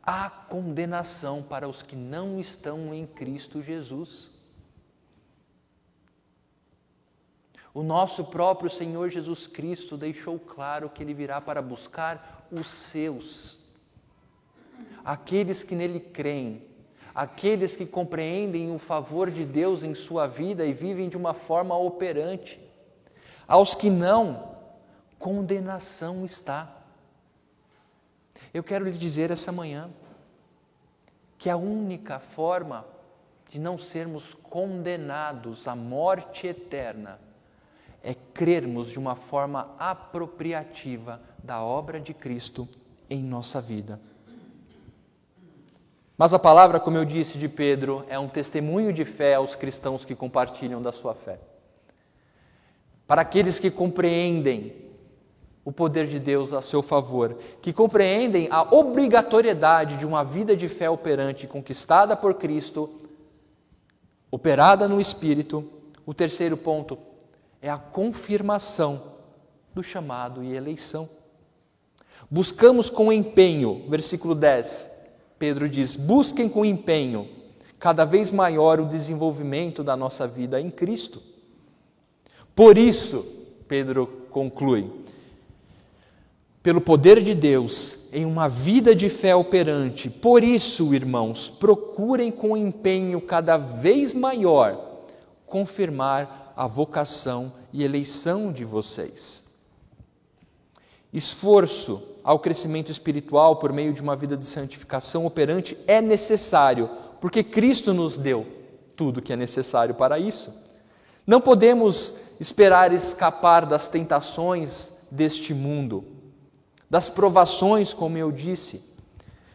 há 0.03 0.29
condenação 0.29 1.43
para 1.43 1.69
os 1.69 1.83
que 1.83 1.95
não 1.95 2.41
estão 2.41 2.93
em 2.93 3.07
Cristo 3.07 3.63
Jesus. 3.63 4.32
O 7.75 7.83
nosso 7.83 8.25
próprio 8.25 8.69
Senhor 8.69 9.09
Jesus 9.09 9.47
Cristo 9.47 9.97
deixou 9.97 10.39
claro 10.39 10.91
que 10.91 11.03
Ele 11.03 11.15
virá 11.15 11.41
para 11.41 11.63
buscar 11.63 12.47
os 12.51 12.69
seus, 12.69 13.59
aqueles 15.03 15.63
que 15.63 15.75
nele 15.75 15.99
creem, 15.99 16.67
aqueles 17.15 17.75
que 17.75 17.87
compreendem 17.87 18.75
o 18.75 18.79
favor 18.79 19.31
de 19.31 19.45
Deus 19.45 19.83
em 19.83 19.95
sua 19.95 20.27
vida 20.27 20.67
e 20.67 20.75
vivem 20.75 21.09
de 21.09 21.17
uma 21.17 21.33
forma 21.33 21.75
operante. 21.75 22.61
Aos 23.49 23.75
que 23.75 23.89
não, 23.89 24.55
condenação 25.19 26.27
está. 26.27 26.77
Eu 28.53 28.63
quero 28.63 28.85
lhe 28.85 28.99
dizer 28.99 29.31
essa 29.31 29.51
manhã 29.51 29.91
que 31.39 31.49
a 31.49 31.57
única 31.57 32.19
forma 32.19 32.85
de 33.49 33.59
não 33.59 33.79
sermos 33.79 34.35
condenados 34.35 35.67
à 35.67 35.75
morte 35.75 36.47
eterna 36.47 37.19
é 38.03 38.15
crermos 38.15 38.89
de 38.89 38.99
uma 38.99 39.15
forma 39.15 39.75
apropriativa 39.79 41.21
da 41.43 41.63
obra 41.63 42.01
de 42.01 42.13
Cristo 42.13 42.69
em 43.09 43.23
nossa 43.23 43.61
vida. 43.61 44.01
Mas 46.17 46.35
a 46.35 46.39
palavra, 46.39 46.79
como 46.79 46.97
eu 46.97 47.05
disse 47.05 47.39
de 47.39 47.49
Pedro, 47.49 48.05
é 48.09 48.19
um 48.19 48.29
testemunho 48.29 48.93
de 48.93 49.05
fé 49.05 49.35
aos 49.35 49.55
cristãos 49.55 50.05
que 50.05 50.15
compartilham 50.15 50.81
da 50.81 50.93
sua 50.93 51.15
fé. 51.15 51.41
Para 53.07 53.23
aqueles 53.23 53.59
que 53.59 53.71
compreendem 53.71 54.83
o 55.65 55.73
poder 55.73 56.07
de 56.07 56.19
Deus 56.19 56.53
a 56.53 56.61
seu 56.61 56.83
favor, 56.83 57.37
que 57.61 57.73
compreendem 57.73 58.49
a 58.51 58.63
obrigatoriedade 58.63 59.97
de 59.97 60.07
uma 60.07 60.25
vida 60.25 60.57
de 60.57 60.69
fé 60.69 60.91
operante 60.91 61.47
conquistada 61.47 62.17
por 62.17 62.35
Cristo, 62.35 62.91
operada 64.31 64.89
no 64.89 65.01
Espírito. 65.01 65.65
O 66.05 66.13
terceiro 66.13 66.57
ponto 66.57 66.99
é 67.63 67.71
a 67.71 67.79
confirmação 67.79 69.01
do 69.73 69.83
chamado 69.83 70.43
e 70.43 70.55
eleição. 70.55 71.09
Buscamos 72.29 72.91
com 72.91 73.13
empenho, 73.13 73.87
versículo 73.89 74.35
10, 74.35 74.91
Pedro 75.39 75.69
diz: 75.69 75.95
busquem 75.95 76.49
com 76.49 76.65
empenho 76.65 77.29
cada 77.79 78.05
vez 78.05 78.31
maior 78.31 78.81
o 78.81 78.87
desenvolvimento 78.87 79.83
da 79.83 79.97
nossa 79.97 80.27
vida 80.27 80.61
em 80.61 80.71
Cristo. 80.71 81.23
Por 82.55 82.77
isso, 82.77 83.25
Pedro 83.67 84.07
conclui, 84.31 84.91
pelo 86.63 86.81
poder 86.81 87.23
de 87.23 87.35
Deus, 87.35 88.09
em 88.13 88.25
uma 88.25 88.49
vida 88.49 88.95
de 88.95 89.09
fé 89.09 89.35
operante, 89.35 90.09
por 90.09 90.45
isso, 90.45 90.95
irmãos, 90.95 91.49
procurem 91.49 92.31
com 92.31 92.57
empenho 92.57 93.21
cada 93.21 93.57
vez 93.57 94.13
maior 94.13 94.93
confirmar 95.45 96.42
a 96.57 96.67
vocação 96.67 97.53
e 97.73 97.85
eleição 97.85 98.53
de 98.53 98.65
vocês. 98.65 99.53
Esforço 101.13 102.03
ao 102.25 102.39
crescimento 102.39 102.91
espiritual 102.91 103.57
por 103.57 103.73
meio 103.73 103.93
de 103.93 104.01
uma 104.01 104.17
vida 104.17 104.37
de 104.37 104.45
santificação 104.45 105.27
operante 105.27 105.77
é 105.87 106.01
necessário 106.01 106.89
porque 107.21 107.45
Cristo 107.45 107.95
nos 107.95 108.19
deu 108.19 108.47
tudo 108.97 109.23
que 109.23 109.33
é 109.33 109.37
necessário 109.37 109.95
para 109.95 110.19
isso. 110.19 110.53
Não 111.27 111.41
podemos 111.41 112.35
esperar 112.41 112.93
escapar 112.93 113.65
das 113.65 113.87
tentações 113.87 114.93
deste 115.11 115.55
mundo, 115.55 116.05
das 116.91 117.09
provações, 117.09 117.95
como 117.95 118.19
eu 118.19 118.33
disse, 118.33 118.93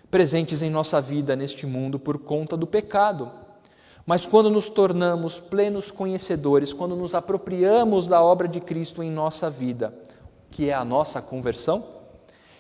presentes 0.10 0.62
em 0.62 0.70
nossa 0.70 1.02
vida 1.02 1.36
neste 1.36 1.66
mundo 1.66 2.00
por 2.00 2.18
conta 2.20 2.56
do 2.56 2.66
pecado. 2.66 3.30
Mas 4.08 4.26
quando 4.26 4.50
nos 4.50 4.70
tornamos 4.70 5.38
plenos 5.38 5.92
conhecedores, 5.92 6.72
quando 6.72 6.96
nos 6.96 7.14
apropriamos 7.14 8.08
da 8.08 8.22
obra 8.24 8.48
de 8.48 8.62
Cristo 8.62 9.04
em 9.04 9.12
nossa 9.12 9.50
vida, 9.50 9.94
que 10.50 10.70
é 10.70 10.74
a 10.74 10.86
nossa 10.86 11.22
conversão, 11.22 11.86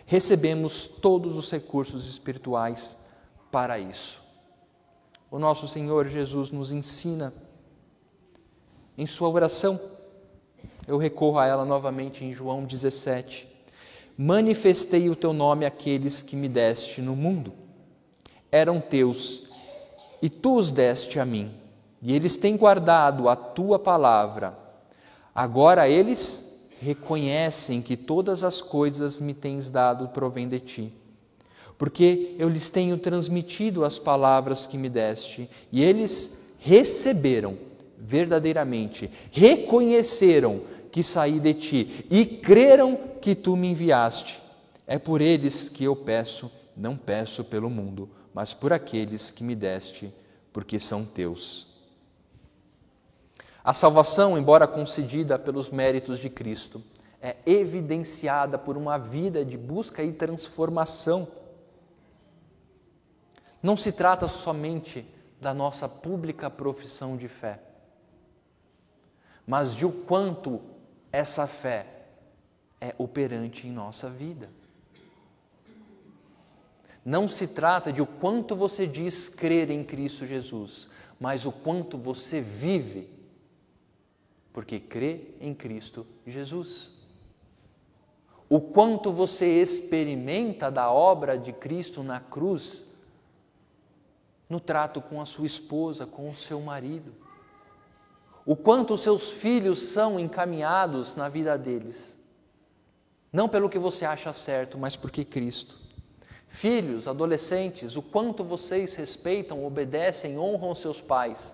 recebemos 0.06 0.88
todos 0.88 1.38
os 1.38 1.50
recursos 1.50 2.06
espirituais 2.06 2.98
para 3.50 3.80
isso. 3.80 4.22
O 5.32 5.39
nosso 5.39 5.70
Senhor 5.70 6.10
Jesus 6.10 6.52
nos 6.52 6.74
ensina 6.74 7.34
em 8.98 9.08
sua 9.08 9.30
oração. 9.30 9.80
Eu 10.86 10.98
recorro 10.98 11.39
a 11.39 11.45
ela 11.45 11.64
novamente 11.64 12.26
em 12.26 12.34
João 12.34 12.66
17. 12.66 13.48
Manifestei 14.18 15.10
o 15.10 15.16
teu 15.16 15.32
nome 15.32 15.66
àqueles 15.66 16.22
que 16.22 16.36
me 16.36 16.50
deste 16.50 17.02
no 17.02 17.16
mundo. 17.16 17.54
Eram 18.52 18.82
teus, 18.82 19.47
e 20.22 20.30
tu 20.30 20.55
os 20.55 20.72
deste 20.72 21.20
a 21.20 21.26
mim, 21.26 21.51
e 22.01 22.13
eles 22.13 22.38
têm 22.38 22.57
guardado 22.57 23.28
a 23.30 23.36
tua 23.36 23.78
palavra. 23.80 24.57
Agora 25.34 25.88
eles 25.88 26.70
reconhecem 26.80 27.82
que 27.82 27.97
todas 27.97 28.43
as 28.43 28.61
coisas 28.61 29.20
me 29.20 29.34
tens 29.34 29.70
dado 29.70 30.07
provém 30.09 30.47
de 30.47 30.59
ti 30.59 30.93
porque 31.78 32.36
eu 32.39 32.49
lhes 32.49 32.70
tenho 32.70 32.97
transmitido 32.97 33.86
as 33.86 33.99
palavras 33.99 34.65
que 34.65 34.78
me 34.78 34.89
deste, 34.89 35.49
e 35.72 35.84
eles 35.84 36.41
receberam 36.59 37.57
verdadeiramente, 37.97 39.09
reconheceram 39.32 40.61
que 40.91 41.03
saí 41.03 41.39
de 41.39 41.53
ti 41.53 42.05
e 42.09 42.26
creram 42.26 42.97
que 43.22 43.36
tu 43.36 43.55
me 43.55 43.68
enviaste. 43.68 44.41
É 44.88 44.97
por 44.97 45.22
eles 45.22 45.70
que 45.70 45.84
eu 45.84 45.95
peço, 45.95 46.51
não 46.76 46.95
peço 46.95 47.43
pelo 47.43 47.70
mundo, 47.70 48.09
mas 48.38 48.53
por 48.53 48.71
aqueles 48.71 49.31
que 49.31 49.43
me 49.43 49.55
deste, 49.55 50.13
porque 50.53 50.79
são 50.79 51.03
teus. 51.03 51.79
A 53.63 53.73
salvação, 53.73 54.38
embora 54.38 54.67
concedida 54.67 55.39
pelos 55.39 55.71
méritos 55.71 56.19
de 56.19 56.29
Cristo, 56.29 56.83
é 57.19 57.35
evidenciada 57.47 58.55
por 58.55 58.77
uma 58.77 58.99
vida 58.99 59.43
de 59.43 59.57
busca 59.57 60.03
e 60.03 60.13
transformação 60.13 61.27
não 63.63 63.75
se 63.75 63.91
trata 63.91 64.27
somente 64.27 65.03
da 65.41 65.51
nossa 65.51 65.89
pública 65.89 66.47
profissão 66.47 67.17
de 67.17 67.27
fé, 67.27 67.59
mas 69.47 69.73
de 69.73 69.83
o 69.83 69.91
quanto 69.91 70.61
essa 71.11 71.47
fé 71.47 71.88
é 72.79 72.93
operante 72.99 73.65
em 73.65 73.71
nossa 73.71 74.07
vida. 74.11 74.47
Não 77.08 77.26
se 77.30 77.47
trata 77.47 77.93
de 77.93 78.01
o 78.01 78.05
quanto 78.05 78.53
você 78.53 78.86
diz 78.86 79.30
crer 79.30 79.72
em 79.72 79.82
Cristo 79.82 80.26
Jesus, 80.26 80.89
mas 81.18 81.45
o 81.45 81.53
quanto 81.53 81.97
você 81.97 82.41
vive, 82.41 83.10
porque 84.51 84.78
crê 84.78 85.22
em 85.39 85.55
Cristo 85.55 86.05
Jesus. 86.26 86.91
O 88.49 88.60
quanto 88.60 89.14
você 89.14 89.62
experimenta 89.62 90.70
da 90.70 90.91
obra 90.91 91.38
de 91.38 91.53
Cristo 91.53 92.03
na 92.03 92.20
cruz 92.20 92.88
no 94.49 94.60
trato 94.60 95.01
com 95.01 95.22
a 95.22 95.26
sua 95.26 95.45
esposa, 95.45 96.05
com 96.05 96.30
o 96.30 96.36
seu 96.36 96.60
marido. 96.60 97.16
O 98.45 98.53
quanto 98.53 98.95
os 98.95 99.01
seus 99.01 99.32
filhos 99.32 99.80
são 99.80 100.20
encaminhados 100.20 101.16
na 101.16 101.30
vida 101.30 101.58
deles. 101.58 102.18
Não 103.32 103.47
pelo 103.47 103.70
que 103.70 103.80
você 103.80 104.03
acha 104.03 104.34
certo, 104.34 104.78
mas 104.78 104.97
porque 104.97 105.24
Cristo. 105.24 105.86
Filhos, 106.48 107.08
adolescentes, 107.08 107.95
o 107.95 108.02
quanto 108.02 108.43
vocês 108.43 108.95
respeitam, 108.95 109.66
obedecem, 109.66 110.39
honram 110.39 110.74
seus 110.74 111.02
pais. 111.02 111.54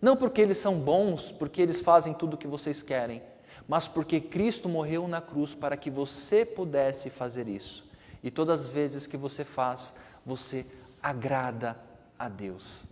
Não 0.00 0.16
porque 0.16 0.40
eles 0.40 0.58
são 0.58 0.78
bons, 0.78 1.30
porque 1.32 1.60
eles 1.60 1.80
fazem 1.80 2.14
tudo 2.14 2.34
o 2.34 2.38
que 2.38 2.46
vocês 2.46 2.82
querem, 2.82 3.22
mas 3.68 3.86
porque 3.86 4.20
Cristo 4.20 4.68
morreu 4.68 5.06
na 5.06 5.20
cruz 5.20 5.54
para 5.54 5.76
que 5.76 5.90
você 5.90 6.44
pudesse 6.44 7.10
fazer 7.10 7.48
isso. 7.48 7.84
E 8.22 8.30
todas 8.30 8.62
as 8.62 8.68
vezes 8.68 9.06
que 9.06 9.16
você 9.16 9.44
faz, 9.44 9.94
você 10.24 10.66
agrada 11.02 11.76
a 12.18 12.28
Deus. 12.28 12.84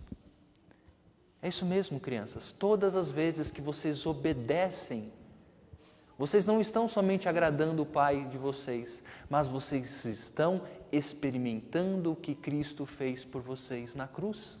É 1.41 1.47
isso 1.47 1.65
mesmo, 1.65 1.99
crianças. 1.99 2.51
Todas 2.51 2.95
as 2.95 3.09
vezes 3.09 3.49
que 3.49 3.61
vocês 3.61 4.05
obedecem, 4.05 5.11
vocês 6.17 6.45
não 6.45 6.59
estão 6.59 6.87
somente 6.87 7.29
agradando 7.29 7.83
o 7.83 7.85
Pai 7.85 8.25
de 8.25 8.37
vocês, 8.37 9.01
mas 9.29 9.47
vocês 9.47 10.03
estão 10.03 10.61
experimentando 10.91 12.11
o 12.11 12.15
que 12.15 12.35
Cristo 12.35 12.85
fez 12.85 13.25
por 13.25 13.41
vocês 13.41 13.95
na 13.95 14.07
cruz. 14.07 14.57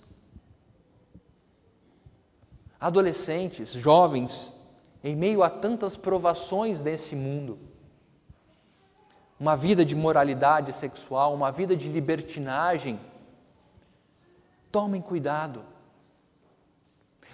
Adolescentes, 2.79 3.71
jovens, 3.73 4.69
em 5.03 5.15
meio 5.15 5.43
a 5.43 5.49
tantas 5.49 5.97
provações 5.97 6.81
desse 6.81 7.15
mundo, 7.15 7.59
uma 9.39 9.55
vida 9.55 9.85
de 9.85 9.95
moralidade 9.95 10.73
sexual, 10.73 11.33
uma 11.33 11.51
vida 11.51 11.75
de 11.75 11.89
libertinagem, 11.89 12.99
Tomem 14.71 15.01
cuidado. 15.01 15.63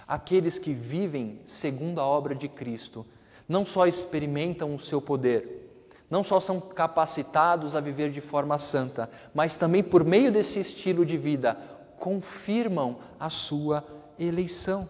Aqueles 0.07 0.57
que 0.57 0.73
vivem 0.73 1.41
segundo 1.43 1.99
a 1.99 2.05
obra 2.05 2.33
de 2.33 2.47
Cristo 2.47 3.05
não 3.47 3.65
só 3.65 3.85
experimentam 3.85 4.73
o 4.73 4.79
seu 4.79 5.01
poder, 5.01 5.64
não 6.09 6.23
só 6.23 6.39
são 6.39 6.59
capacitados 6.59 7.75
a 7.75 7.79
viver 7.79 8.11
de 8.11 8.21
forma 8.21 8.57
santa, 8.57 9.09
mas 9.33 9.57
também 9.57 9.83
por 9.83 10.03
meio 10.03 10.31
desse 10.31 10.59
estilo 10.59 11.05
de 11.05 11.17
vida 11.17 11.57
confirmam 11.97 12.97
a 13.19 13.29
sua 13.29 13.83
eleição. 14.19 14.87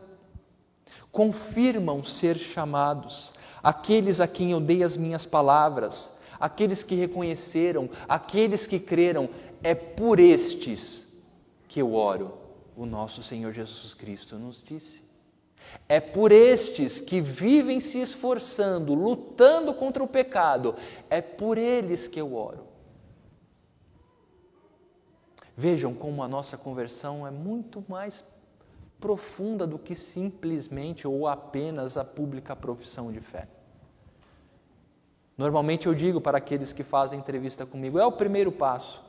Confirmam 1.11 2.03
ser 2.03 2.37
chamados. 2.37 3.33
Aqueles 3.63 4.19
a 4.19 4.27
quem 4.27 4.51
eu 4.51 4.59
dei 4.59 4.83
as 4.83 4.97
minhas 4.97 5.25
palavras, 5.25 6.19
aqueles 6.39 6.83
que 6.83 6.95
reconheceram, 6.95 7.89
aqueles 8.07 8.67
que 8.67 8.79
creram, 8.79 9.29
é 9.63 9.73
por 9.73 10.19
estes 10.19 11.23
que 11.67 11.81
eu 11.81 11.95
oro, 11.95 12.37
o 12.75 12.85
nosso 12.85 13.23
Senhor 13.23 13.51
Jesus 13.53 13.93
Cristo 13.93 14.35
nos 14.35 14.61
disse. 14.61 15.04
É 15.87 15.99
por 15.99 16.31
estes 16.31 16.99
que 16.99 17.21
vivem 17.21 17.79
se 17.79 17.99
esforçando, 17.99 18.93
lutando 18.93 19.73
contra 19.73 20.03
o 20.03 20.07
pecado, 20.07 20.75
é 21.09 21.21
por 21.21 21.57
eles 21.57 22.07
que 22.07 22.19
eu 22.19 22.35
oro. 22.35 22.65
Vejam 25.55 25.93
como 25.93 26.21
a 26.21 26.27
nossa 26.27 26.57
conversão 26.57 27.25
é 27.25 27.31
muito 27.31 27.83
mais 27.87 28.23
profunda 28.99 29.67
do 29.67 29.77
que 29.77 29.95
simplesmente 29.95 31.07
ou 31.07 31.27
apenas 31.27 31.95
a 31.95 32.03
pública 32.03 32.55
profissão 32.55 33.11
de 33.11 33.21
fé. 33.21 33.47
Normalmente 35.37 35.85
eu 35.85 35.93
digo 35.93 36.19
para 36.19 36.39
aqueles 36.39 36.73
que 36.73 36.83
fazem 36.83 37.19
entrevista 37.19 37.65
comigo: 37.65 37.99
é 37.99 38.05
o 38.05 38.11
primeiro 38.11 38.51
passo. 38.51 39.03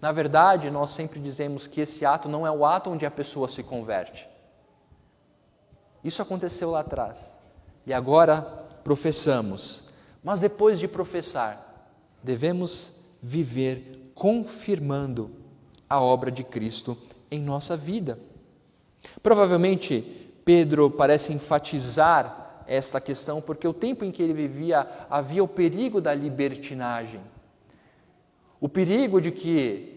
Na 0.00 0.12
verdade, 0.12 0.70
nós 0.70 0.90
sempre 0.90 1.20
dizemos 1.20 1.66
que 1.66 1.80
esse 1.80 2.06
ato 2.06 2.28
não 2.28 2.46
é 2.46 2.50
o 2.50 2.64
ato 2.64 2.90
onde 2.90 3.04
a 3.04 3.10
pessoa 3.10 3.48
se 3.48 3.62
converte. 3.62 4.29
Isso 6.02 6.22
aconteceu 6.22 6.70
lá 6.70 6.80
atrás. 6.80 7.18
E 7.86 7.92
agora 7.92 8.42
professamos. 8.82 9.90
Mas 10.22 10.40
depois 10.40 10.78
de 10.78 10.88
professar, 10.88 11.88
devemos 12.22 13.00
viver 13.22 14.12
confirmando 14.14 15.30
a 15.88 16.00
obra 16.00 16.30
de 16.30 16.44
Cristo 16.44 16.96
em 17.30 17.40
nossa 17.40 17.76
vida. 17.76 18.18
Provavelmente, 19.22 20.02
Pedro 20.44 20.90
parece 20.90 21.32
enfatizar 21.32 22.62
esta 22.66 23.00
questão 23.00 23.40
porque 23.40 23.66
o 23.66 23.72
tempo 23.72 24.04
em 24.04 24.12
que 24.12 24.22
ele 24.22 24.32
vivia 24.32 24.86
havia 25.08 25.42
o 25.42 25.48
perigo 25.48 26.00
da 26.00 26.14
libertinagem. 26.14 27.20
O 28.60 28.68
perigo 28.68 29.20
de 29.20 29.30
que 29.32 29.88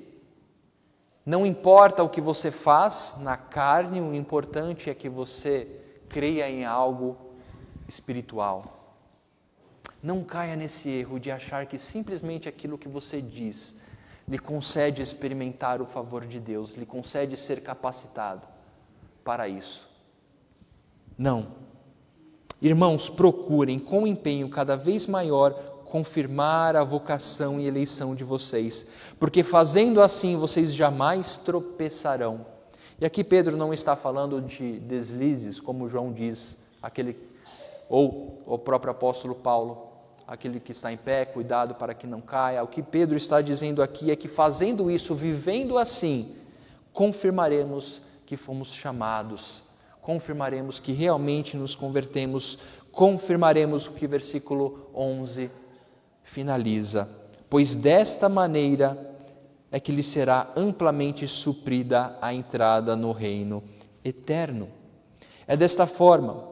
Não 1.25 1.45
importa 1.45 2.03
o 2.03 2.09
que 2.09 2.19
você 2.19 2.51
faz 2.51 3.15
na 3.21 3.37
carne, 3.37 4.01
o 4.01 4.13
importante 4.13 4.89
é 4.89 4.93
que 4.93 5.07
você 5.07 5.82
creia 6.13 6.47
em 6.47 6.63
algo 6.63 7.17
espiritual. 7.89 8.97
Não 10.01 10.23
caia 10.23 10.55
nesse 10.55 10.87
erro 10.87 11.19
de 11.19 11.31
achar 11.31 11.65
que 11.65 11.79
simplesmente 11.79 12.47
aquilo 12.47 12.77
que 12.77 12.87
você 12.87 13.19
diz 13.19 13.81
lhe 14.27 14.37
concede 14.37 15.01
experimentar 15.01 15.81
o 15.81 15.85
favor 15.85 16.25
de 16.25 16.39
Deus, 16.39 16.75
lhe 16.75 16.85
concede 16.85 17.35
ser 17.35 17.63
capacitado 17.63 18.47
para 19.23 19.49
isso. 19.49 19.89
Não. 21.17 21.47
Irmãos, 22.61 23.09
procurem 23.09 23.79
com 23.79 24.05
empenho 24.05 24.49
cada 24.49 24.77
vez 24.77 25.07
maior 25.07 25.51
confirmar 25.83 26.75
a 26.75 26.83
vocação 26.83 27.59
e 27.59 27.67
eleição 27.67 28.15
de 28.15 28.23
vocês, 28.23 28.87
porque 29.19 29.43
fazendo 29.43 30.01
assim 30.01 30.37
vocês 30.37 30.73
jamais 30.73 31.37
tropeçarão. 31.37 32.52
E 33.03 33.05
aqui 33.05 33.21
Pedro 33.21 33.57
não 33.57 33.73
está 33.73 33.97
falando 33.97 34.39
de 34.39 34.79
deslizes, 34.79 35.59
como 35.59 35.89
João 35.89 36.13
diz, 36.13 36.63
aquele 36.81 37.17
ou 37.89 38.41
o 38.45 38.57
próprio 38.57 38.91
apóstolo 38.91 39.35
Paulo, 39.35 39.89
aquele 40.25 40.57
que 40.57 40.71
está 40.71 40.89
em 40.89 40.95
pé, 40.95 41.25
cuidado 41.25 41.75
para 41.75 41.93
que 41.93 42.07
não 42.07 42.21
caia. 42.21 42.63
O 42.63 42.67
que 42.67 42.81
Pedro 42.81 43.17
está 43.17 43.41
dizendo 43.41 43.83
aqui 43.83 44.09
é 44.09 44.15
que 44.15 44.29
fazendo 44.29 44.89
isso, 44.89 45.13
vivendo 45.13 45.77
assim, 45.77 46.33
confirmaremos 46.93 48.01
que 48.25 48.37
fomos 48.37 48.73
chamados, 48.73 49.63
confirmaremos 50.01 50.79
que 50.79 50.93
realmente 50.93 51.57
nos 51.57 51.75
convertemos, 51.75 52.57
confirmaremos 52.89 53.85
o 53.85 53.91
que 53.91 54.07
versículo 54.07 54.89
11 54.95 55.51
finaliza, 56.23 57.09
pois 57.49 57.75
desta 57.75 58.29
maneira 58.29 59.12
é 59.73 59.79
que 59.79 59.91
lhe 59.91 60.03
será 60.03 60.53
amplamente 60.55 61.27
suprida 61.27 62.15
a 62.21 62.31
entrada 62.31 62.95
no 62.95 63.11
reino 63.11 63.63
eterno. 64.05 64.69
É 65.47 65.57
desta 65.57 65.87
forma, 65.87 66.43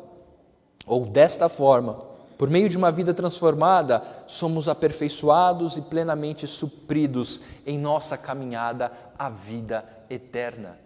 ou 0.88 1.06
desta 1.06 1.48
forma, 1.48 1.94
por 2.36 2.50
meio 2.50 2.68
de 2.68 2.76
uma 2.76 2.92
vida 2.92 3.14
transformada, 3.14 4.02
somos 4.26 4.68
aperfeiçoados 4.68 5.78
e 5.78 5.82
plenamente 5.82 6.48
supridos 6.48 7.42
em 7.64 7.78
nossa 7.78 8.18
caminhada 8.18 8.92
à 9.20 9.30
vida 9.30 9.86
eterna. 10.10 10.80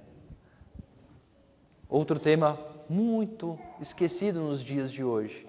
Outro 1.87 2.19
tema 2.19 2.59
muito 2.89 3.57
esquecido 3.79 4.41
nos 4.41 4.61
dias 4.61 4.91
de 4.91 5.03
hoje 5.03 5.47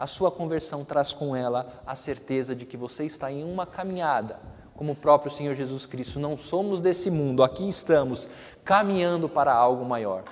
a 0.00 0.06
sua 0.06 0.30
conversão 0.30 0.82
traz 0.82 1.12
com 1.12 1.36
ela 1.36 1.82
a 1.86 1.94
certeza 1.94 2.56
de 2.56 2.64
que 2.64 2.74
você 2.74 3.04
está 3.04 3.30
em 3.30 3.44
uma 3.44 3.66
caminhada, 3.66 4.40
como 4.80 4.92
o 4.92 4.96
próprio 4.96 5.30
Senhor 5.30 5.54
Jesus 5.54 5.84
Cristo. 5.84 6.18
Não 6.18 6.38
somos 6.38 6.80
desse 6.80 7.10
mundo, 7.10 7.42
aqui 7.42 7.68
estamos 7.68 8.26
caminhando 8.64 9.28
para 9.28 9.52
algo 9.52 9.84
maior. 9.84 10.24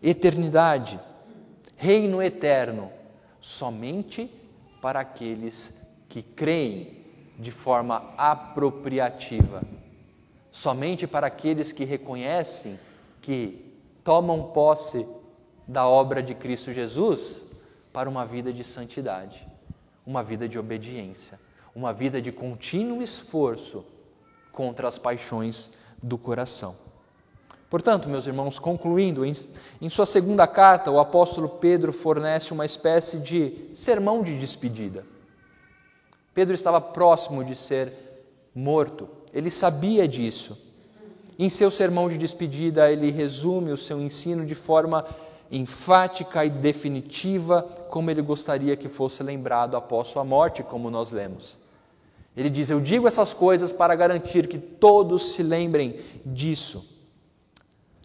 Eternidade, 0.00 1.00
reino 1.76 2.22
eterno, 2.22 2.92
somente 3.40 4.30
para 4.80 5.00
aqueles 5.00 5.84
que 6.08 6.22
creem 6.22 7.04
de 7.36 7.50
forma 7.50 8.14
apropriativa, 8.16 9.64
somente 10.52 11.04
para 11.04 11.26
aqueles 11.26 11.72
que 11.72 11.84
reconhecem 11.84 12.78
que 13.20 13.76
tomam 14.04 14.52
posse 14.52 15.08
da 15.66 15.88
obra 15.88 16.22
de 16.22 16.36
Cristo 16.36 16.72
Jesus 16.72 17.42
para 17.92 18.08
uma 18.08 18.24
vida 18.24 18.52
de 18.52 18.62
santidade, 18.62 19.44
uma 20.06 20.22
vida 20.22 20.48
de 20.48 20.56
obediência, 20.56 21.36
uma 21.74 21.92
vida 21.92 22.22
de 22.22 22.30
contínuo 22.30 23.02
esforço 23.02 23.84
contra 24.52 24.86
as 24.86 24.96
paixões 24.96 25.76
do 26.02 26.16
coração. 26.16 26.76
Portanto, 27.68 28.08
meus 28.08 28.26
irmãos, 28.26 28.58
concluindo, 28.58 29.24
em, 29.24 29.32
em, 29.82 29.90
sua 29.90 30.06
segunda 30.06 30.46
carta, 30.46 30.92
o 30.92 31.00
apóstolo 31.00 31.48
Pedro 31.48 31.92
fornece 31.92 32.52
uma 32.52 32.64
espécie 32.64 33.18
de 33.18 33.70
sermão 33.74 34.22
de 34.22 34.38
despedida. 34.38 35.04
Pedro 36.32 36.54
estava 36.54 36.80
próximo 36.80 37.42
de 37.42 37.56
ser 37.56 37.92
morto, 38.54 39.08
ele 39.32 39.50
sabia 39.50 40.06
disso. 40.06 40.56
Em 41.36 41.50
seu 41.50 41.68
sermão 41.68 42.08
de 42.08 42.16
despedida, 42.16 42.92
ele 42.92 43.10
resume 43.10 43.72
o 43.72 43.76
seu 43.76 44.00
ensino 44.00 44.46
de 44.46 44.54
forma 44.54 45.04
enfática 45.50 46.44
e 46.44 46.50
definitiva, 46.50 47.62
como 47.90 48.08
ele 48.08 48.22
gostaria 48.22 48.76
que 48.76 48.88
fosse 48.88 49.20
lembrado 49.22 49.76
após 49.76 50.08
sua 50.08 50.24
morte, 50.24 50.62
como 50.62 50.90
nós 50.90 51.10
lemos. 51.10 51.63
Ele 52.36 52.50
diz: 52.50 52.70
Eu 52.70 52.80
digo 52.80 53.06
essas 53.06 53.32
coisas 53.32 53.72
para 53.72 53.94
garantir 53.94 54.46
que 54.48 54.58
todos 54.58 55.32
se 55.32 55.42
lembrem 55.42 56.00
disso. 56.24 56.88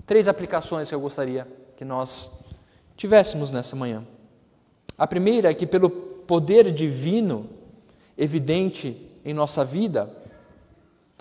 Três 0.06 0.28
aplicações 0.28 0.90
que 0.90 0.96
eu 0.96 1.00
gostaria 1.00 1.48
que 1.76 1.86
nós 1.86 2.56
tivéssemos 2.96 3.52
nessa 3.52 3.76
manhã. 3.76 4.06
A 4.98 5.08
primeira 5.08 5.50
é 5.50 5.54
que, 5.54 5.66
pelo 5.66 5.90
poder 5.90 6.72
divino 6.72 7.50
evidente 8.18 9.10
em 9.24 9.34
nossa 9.34 9.64
vida, 9.64 10.12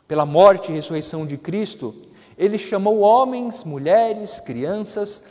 pela 0.06 0.26
morte 0.26 0.72
e 0.72 0.74
ressurreição 0.74 1.26
de 1.26 1.36
Cristo, 1.36 1.94
ele 2.36 2.58
chamou 2.58 3.00
homens, 3.00 3.64
mulheres, 3.64 4.40
crianças, 4.40 5.24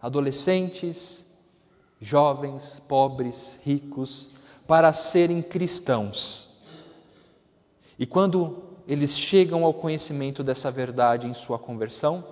adolescentes, 0.00 1.26
jovens, 2.00 2.80
pobres, 2.88 3.58
ricos, 3.62 4.30
para 4.66 4.92
serem 4.92 5.40
cristãos. 5.42 6.51
E 7.98 8.06
quando 8.06 8.62
eles 8.86 9.16
chegam 9.16 9.64
ao 9.64 9.74
conhecimento 9.74 10.42
dessa 10.42 10.70
verdade 10.70 11.26
em 11.26 11.34
sua 11.34 11.58
conversão, 11.58 12.24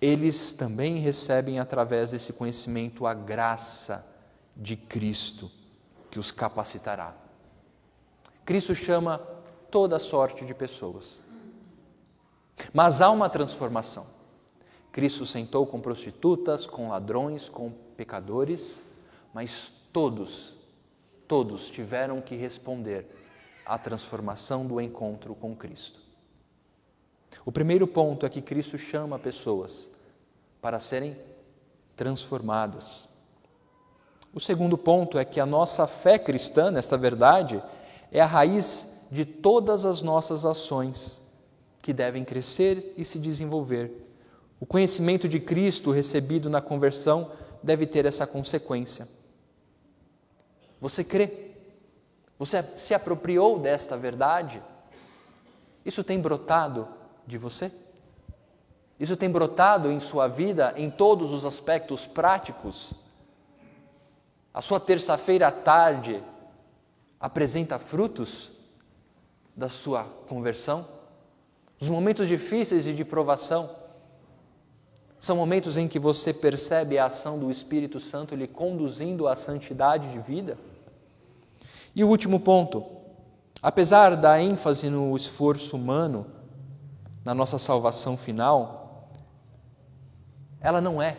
eles 0.00 0.52
também 0.52 0.98
recebem 0.98 1.58
através 1.58 2.10
desse 2.10 2.32
conhecimento 2.32 3.06
a 3.06 3.14
graça 3.14 4.06
de 4.56 4.76
Cristo 4.76 5.50
que 6.10 6.18
os 6.18 6.30
capacitará. 6.30 7.14
Cristo 8.44 8.74
chama 8.74 9.18
toda 9.70 9.98
sorte 9.98 10.44
de 10.44 10.54
pessoas. 10.54 11.24
Mas 12.72 13.00
há 13.00 13.10
uma 13.10 13.28
transformação. 13.28 14.06
Cristo 14.92 15.26
sentou 15.26 15.66
com 15.66 15.80
prostitutas, 15.80 16.66
com 16.66 16.90
ladrões, 16.90 17.48
com 17.48 17.70
pecadores, 17.96 18.82
mas 19.32 19.72
todos, 19.92 20.56
todos 21.26 21.70
tiveram 21.70 22.20
que 22.20 22.36
responder 22.36 23.08
à 23.64 23.78
transformação 23.78 24.66
do 24.66 24.80
encontro 24.80 25.34
com 25.34 25.54
Cristo. 25.54 26.00
O 27.44 27.52
primeiro 27.52 27.86
ponto 27.86 28.24
é 28.24 28.28
que 28.28 28.40
Cristo 28.40 28.78
chama 28.78 29.18
pessoas 29.18 29.90
para 30.60 30.78
serem 30.78 31.16
transformadas. 31.96 33.08
O 34.32 34.40
segundo 34.40 34.76
ponto 34.76 35.18
é 35.18 35.24
que 35.24 35.40
a 35.40 35.46
nossa 35.46 35.86
fé 35.86 36.18
cristã, 36.18 36.70
nesta 36.70 36.96
verdade, 36.96 37.62
é 38.10 38.20
a 38.20 38.26
raiz 38.26 39.06
de 39.10 39.24
todas 39.24 39.84
as 39.84 40.02
nossas 40.02 40.44
ações 40.44 41.22
que 41.82 41.92
devem 41.92 42.24
crescer 42.24 42.94
e 42.96 43.04
se 43.04 43.18
desenvolver 43.18 44.04
o 44.64 44.66
conhecimento 44.66 45.28
de 45.28 45.38
Cristo 45.40 45.90
recebido 45.90 46.48
na 46.48 46.58
conversão 46.58 47.30
deve 47.62 47.86
ter 47.86 48.06
essa 48.06 48.26
consequência. 48.26 49.06
Você 50.80 51.04
crê? 51.04 51.53
Você 52.44 52.62
se 52.76 52.92
apropriou 52.92 53.58
desta 53.58 53.96
verdade? 53.96 54.62
Isso 55.82 56.04
tem 56.04 56.20
brotado 56.20 56.86
de 57.26 57.38
você? 57.38 57.72
Isso 59.00 59.16
tem 59.16 59.30
brotado 59.30 59.90
em 59.90 59.98
sua 59.98 60.28
vida 60.28 60.74
em 60.76 60.90
todos 60.90 61.32
os 61.32 61.46
aspectos 61.46 62.06
práticos? 62.06 62.92
A 64.52 64.60
sua 64.60 64.78
terça-feira 64.78 65.48
à 65.48 65.50
tarde 65.50 66.22
apresenta 67.18 67.78
frutos 67.78 68.52
da 69.56 69.70
sua 69.70 70.04
conversão? 70.28 70.86
Os 71.80 71.88
momentos 71.88 72.28
difíceis 72.28 72.86
e 72.86 72.92
de 72.92 73.06
provação 73.06 73.74
são 75.18 75.34
momentos 75.34 75.78
em 75.78 75.88
que 75.88 75.98
você 75.98 76.34
percebe 76.34 76.98
a 76.98 77.06
ação 77.06 77.38
do 77.38 77.50
Espírito 77.50 77.98
Santo 77.98 78.34
lhe 78.34 78.46
conduzindo 78.46 79.26
à 79.26 79.34
santidade 79.34 80.10
de 80.10 80.18
vida. 80.18 80.58
E 81.94 82.02
o 82.02 82.08
último 82.08 82.40
ponto, 82.40 82.84
apesar 83.62 84.16
da 84.16 84.40
ênfase 84.40 84.90
no 84.90 85.16
esforço 85.16 85.76
humano, 85.76 86.26
na 87.24 87.34
nossa 87.34 87.58
salvação 87.58 88.16
final, 88.16 89.08
ela 90.60 90.80
não 90.80 91.00
é 91.00 91.16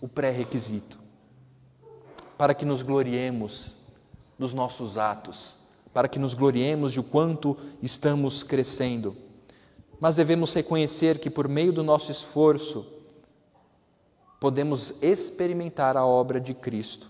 o 0.00 0.08
pré-requisito 0.08 0.98
para 2.36 2.54
que 2.54 2.64
nos 2.64 2.82
gloriemos 2.82 3.76
dos 4.38 4.54
nossos 4.54 4.98
atos, 4.98 5.56
para 5.92 6.08
que 6.08 6.18
nos 6.18 6.34
gloriemos 6.34 6.92
de 6.92 7.00
o 7.00 7.04
quanto 7.04 7.56
estamos 7.82 8.42
crescendo 8.42 9.16
mas 10.00 10.16
devemos 10.16 10.54
reconhecer 10.54 11.18
que 11.18 11.28
por 11.28 11.46
meio 11.46 11.72
do 11.72 11.84
nosso 11.84 12.10
esforço 12.10 12.86
podemos 14.40 15.02
experimentar 15.02 15.94
a 15.94 16.06
obra 16.06 16.40
de 16.40 16.54
Cristo. 16.54 17.06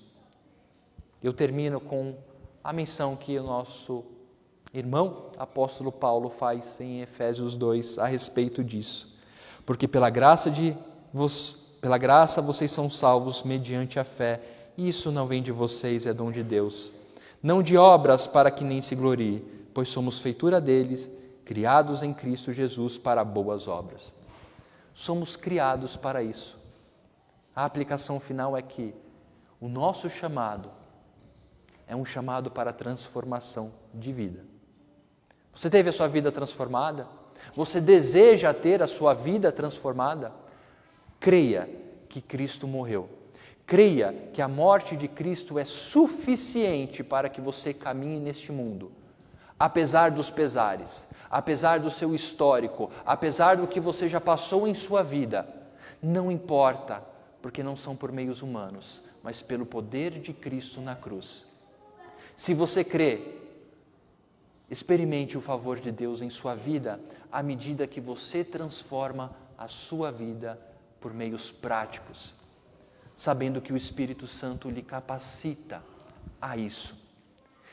Eu 1.22 1.32
termino 1.32 1.80
com 1.80 2.16
a 2.62 2.72
menção 2.72 3.16
que 3.16 3.38
o 3.38 3.42
nosso 3.42 4.04
Irmão, 4.72 5.30
apóstolo 5.36 5.90
Paulo 5.90 6.30
faz 6.30 6.80
em 6.80 7.00
Efésios 7.00 7.56
2 7.56 7.98
a 7.98 8.06
respeito 8.06 8.62
disso. 8.62 9.18
Porque 9.66 9.88
pela 9.88 10.08
graça 10.10 10.48
de 10.48 10.76
vos, 11.12 11.76
pela 11.80 11.98
graça 11.98 12.40
vocês 12.40 12.70
são 12.70 12.88
salvos 12.88 13.42
mediante 13.42 13.98
a 13.98 14.04
fé. 14.04 14.40
Isso 14.78 15.10
não 15.10 15.26
vem 15.26 15.42
de 15.42 15.50
vocês, 15.50 16.06
é 16.06 16.12
dom 16.12 16.30
de 16.30 16.44
Deus. 16.44 16.94
Não 17.42 17.62
de 17.62 17.76
obras 17.76 18.26
para 18.26 18.50
que 18.50 18.62
nem 18.62 18.80
se 18.80 18.94
glorie, 18.94 19.40
pois 19.74 19.88
somos 19.88 20.20
feitura 20.20 20.60
deles, 20.60 21.10
criados 21.44 22.02
em 22.02 22.12
Cristo 22.12 22.52
Jesus 22.52 22.96
para 22.96 23.24
boas 23.24 23.66
obras. 23.66 24.14
Somos 24.94 25.34
criados 25.34 25.96
para 25.96 26.22
isso. 26.22 26.58
A 27.56 27.64
aplicação 27.64 28.20
final 28.20 28.56
é 28.56 28.62
que 28.62 28.94
o 29.60 29.68
nosso 29.68 30.08
chamado 30.08 30.70
é 31.90 31.96
um 31.96 32.04
chamado 32.04 32.52
para 32.52 32.72
transformação 32.72 33.72
de 33.92 34.12
vida. 34.12 34.44
Você 35.52 35.68
teve 35.68 35.90
a 35.90 35.92
sua 35.92 36.06
vida 36.06 36.30
transformada? 36.30 37.08
Você 37.56 37.80
deseja 37.80 38.54
ter 38.54 38.80
a 38.80 38.86
sua 38.86 39.12
vida 39.12 39.50
transformada? 39.50 40.32
Creia 41.18 41.68
que 42.08 42.20
Cristo 42.20 42.68
morreu. 42.68 43.10
Creia 43.66 44.12
que 44.32 44.40
a 44.40 44.46
morte 44.46 44.96
de 44.96 45.08
Cristo 45.08 45.58
é 45.58 45.64
suficiente 45.64 47.02
para 47.02 47.28
que 47.28 47.40
você 47.40 47.74
caminhe 47.74 48.20
neste 48.20 48.52
mundo, 48.52 48.92
apesar 49.58 50.12
dos 50.12 50.30
pesares, 50.30 51.08
apesar 51.28 51.80
do 51.80 51.90
seu 51.90 52.14
histórico, 52.14 52.88
apesar 53.04 53.56
do 53.56 53.66
que 53.66 53.80
você 53.80 54.08
já 54.08 54.20
passou 54.20 54.68
em 54.68 54.74
sua 54.74 55.02
vida. 55.02 55.44
Não 56.00 56.30
importa, 56.30 57.02
porque 57.42 57.64
não 57.64 57.76
são 57.76 57.96
por 57.96 58.12
meios 58.12 58.42
humanos, 58.42 59.02
mas 59.24 59.42
pelo 59.42 59.66
poder 59.66 60.20
de 60.20 60.32
Cristo 60.32 60.80
na 60.80 60.94
cruz. 60.94 61.49
Se 62.40 62.54
você 62.54 62.82
crê, 62.82 63.36
Experimente 64.70 65.36
o 65.36 65.40
favor 65.40 65.80
de 65.80 65.90
Deus 65.90 66.22
em 66.22 66.30
sua 66.30 66.54
vida 66.54 67.00
à 67.30 67.42
medida 67.42 67.88
que 67.88 68.00
você 68.00 68.44
transforma 68.44 69.34
a 69.58 69.66
sua 69.66 70.12
vida 70.12 70.58
por 71.00 71.12
meios 71.12 71.50
práticos, 71.50 72.34
sabendo 73.16 73.60
que 73.60 73.72
o 73.72 73.76
Espírito 73.76 74.28
Santo 74.28 74.70
lhe 74.70 74.80
capacita 74.80 75.82
a 76.40 76.56
isso. 76.56 76.96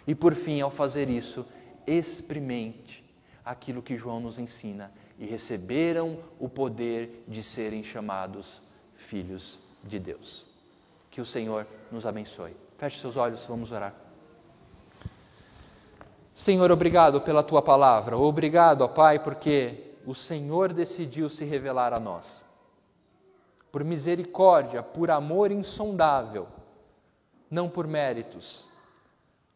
E 0.08 0.16
por 0.16 0.34
fim, 0.34 0.60
ao 0.60 0.72
fazer 0.72 1.08
isso, 1.08 1.46
experimente 1.86 3.06
aquilo 3.46 3.84
que 3.84 3.96
João 3.96 4.20
nos 4.20 4.40
ensina 4.40 4.92
e 5.20 5.26
receberam 5.28 6.18
o 6.40 6.50
poder 6.50 7.24
de 7.28 7.44
serem 7.44 7.84
chamados 7.84 8.62
filhos 8.96 9.60
de 9.84 10.00
Deus. 10.00 10.48
Que 11.12 11.22
o 11.22 11.26
Senhor 11.26 11.68
nos 11.92 12.08
abençoe. 12.08 12.58
Feche 12.76 13.00
seus 13.00 13.16
olhos, 13.18 13.46
vamos 13.46 13.72
orar. 13.72 14.07
Senhor, 16.38 16.72
obrigado 16.72 17.20
pela 17.20 17.42
tua 17.42 17.64
palavra. 17.64 18.16
Obrigado, 18.16 18.84
ó 18.84 18.88
Pai, 18.88 19.18
porque 19.18 19.96
o 20.06 20.14
Senhor 20.14 20.72
decidiu 20.72 21.30
se 21.30 21.44
revelar 21.44 21.94
a 21.94 22.00
nós. 22.00 22.46
Por 23.72 23.84
misericórdia, 23.84 24.84
por 24.84 25.10
amor 25.10 25.52
insondável, 25.52 26.48
não 27.50 27.68
por 27.68 27.88
méritos. 27.88 28.70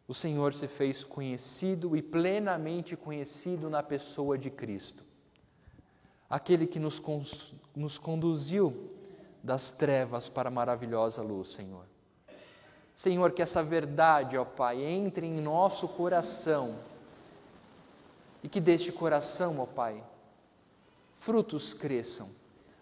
O 0.07 0.13
Senhor 0.15 0.55
se 0.55 0.67
fez 0.67 1.03
conhecido 1.03 1.95
e 1.95 2.01
plenamente 2.01 2.97
conhecido 2.97 3.69
na 3.69 3.83
pessoa 3.83 4.35
de 4.35 4.49
Cristo. 4.49 5.03
Aquele 6.27 6.65
que 6.65 6.79
nos, 6.79 6.99
nos 7.75 7.99
conduziu 7.99 8.89
das 9.43 9.71
trevas 9.71 10.27
para 10.29 10.47
a 10.47 10.51
maravilhosa 10.51 11.21
luz, 11.21 11.49
Senhor. 11.49 11.90
Senhor, 12.95 13.31
que 13.31 13.41
essa 13.41 13.63
verdade, 13.63 14.37
ó 14.37 14.45
Pai, 14.45 14.83
entre 14.83 15.25
em 15.25 15.41
nosso 15.41 15.87
coração. 15.87 16.75
E 18.43 18.49
que 18.49 18.59
deste 18.59 18.91
coração, 18.91 19.59
ó 19.59 19.65
Pai, 19.65 20.03
frutos 21.15 21.73
cresçam, 21.73 22.29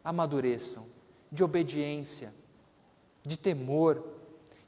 amadureçam 0.03 0.85
de 1.31 1.43
obediência, 1.43 2.33
de 3.23 3.37
temor, 3.37 4.03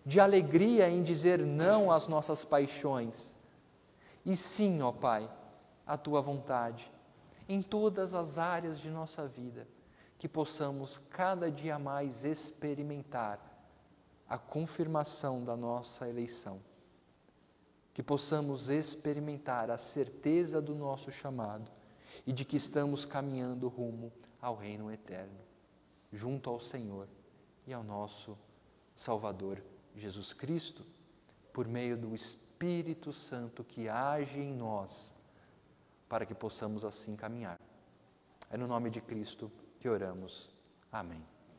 de 0.05 0.19
alegria 0.19 0.89
em 0.89 1.03
dizer 1.03 1.39
não 1.39 1.91
às 1.91 2.07
nossas 2.07 2.45
paixões. 2.45 3.33
E 4.25 4.35
sim, 4.35 4.81
ó 4.81 4.91
Pai, 4.91 5.29
à 5.85 5.97
tua 5.97 6.21
vontade 6.21 6.91
em 7.51 7.61
todas 7.61 8.13
as 8.13 8.37
áreas 8.37 8.79
de 8.79 8.89
nossa 8.89 9.27
vida, 9.27 9.67
que 10.17 10.25
possamos 10.25 10.97
cada 10.97 11.51
dia 11.51 11.77
mais 11.77 12.23
experimentar 12.23 13.39
a 14.31 14.37
confirmação 14.37 15.43
da 15.43 15.57
nossa 15.57 16.07
eleição. 16.07 16.61
Que 17.93 18.01
possamos 18.01 18.69
experimentar 18.69 19.69
a 19.69 19.77
certeza 19.77 20.61
do 20.61 20.73
nosso 20.73 21.11
chamado 21.11 21.69
e 22.25 22.31
de 22.31 22.45
que 22.45 22.55
estamos 22.55 23.03
caminhando 23.03 23.67
rumo 23.67 24.09
ao 24.41 24.55
reino 24.55 24.89
eterno, 24.89 25.37
junto 26.13 26.49
ao 26.49 26.61
Senhor 26.61 27.09
e 27.67 27.73
ao 27.73 27.83
nosso 27.83 28.37
Salvador 28.95 29.61
Jesus 29.97 30.31
Cristo, 30.31 30.85
por 31.51 31.67
meio 31.67 31.97
do 31.97 32.15
Espírito 32.15 33.11
Santo 33.11 33.65
que 33.65 33.89
age 33.89 34.39
em 34.39 34.53
nós, 34.53 35.13
para 36.07 36.25
que 36.25 36.33
possamos 36.33 36.85
assim 36.85 37.17
caminhar. 37.17 37.59
É 38.49 38.55
no 38.55 38.65
nome 38.65 38.89
de 38.89 39.01
Cristo 39.01 39.51
que 39.77 39.89
oramos. 39.89 40.49
Amém. 40.89 41.30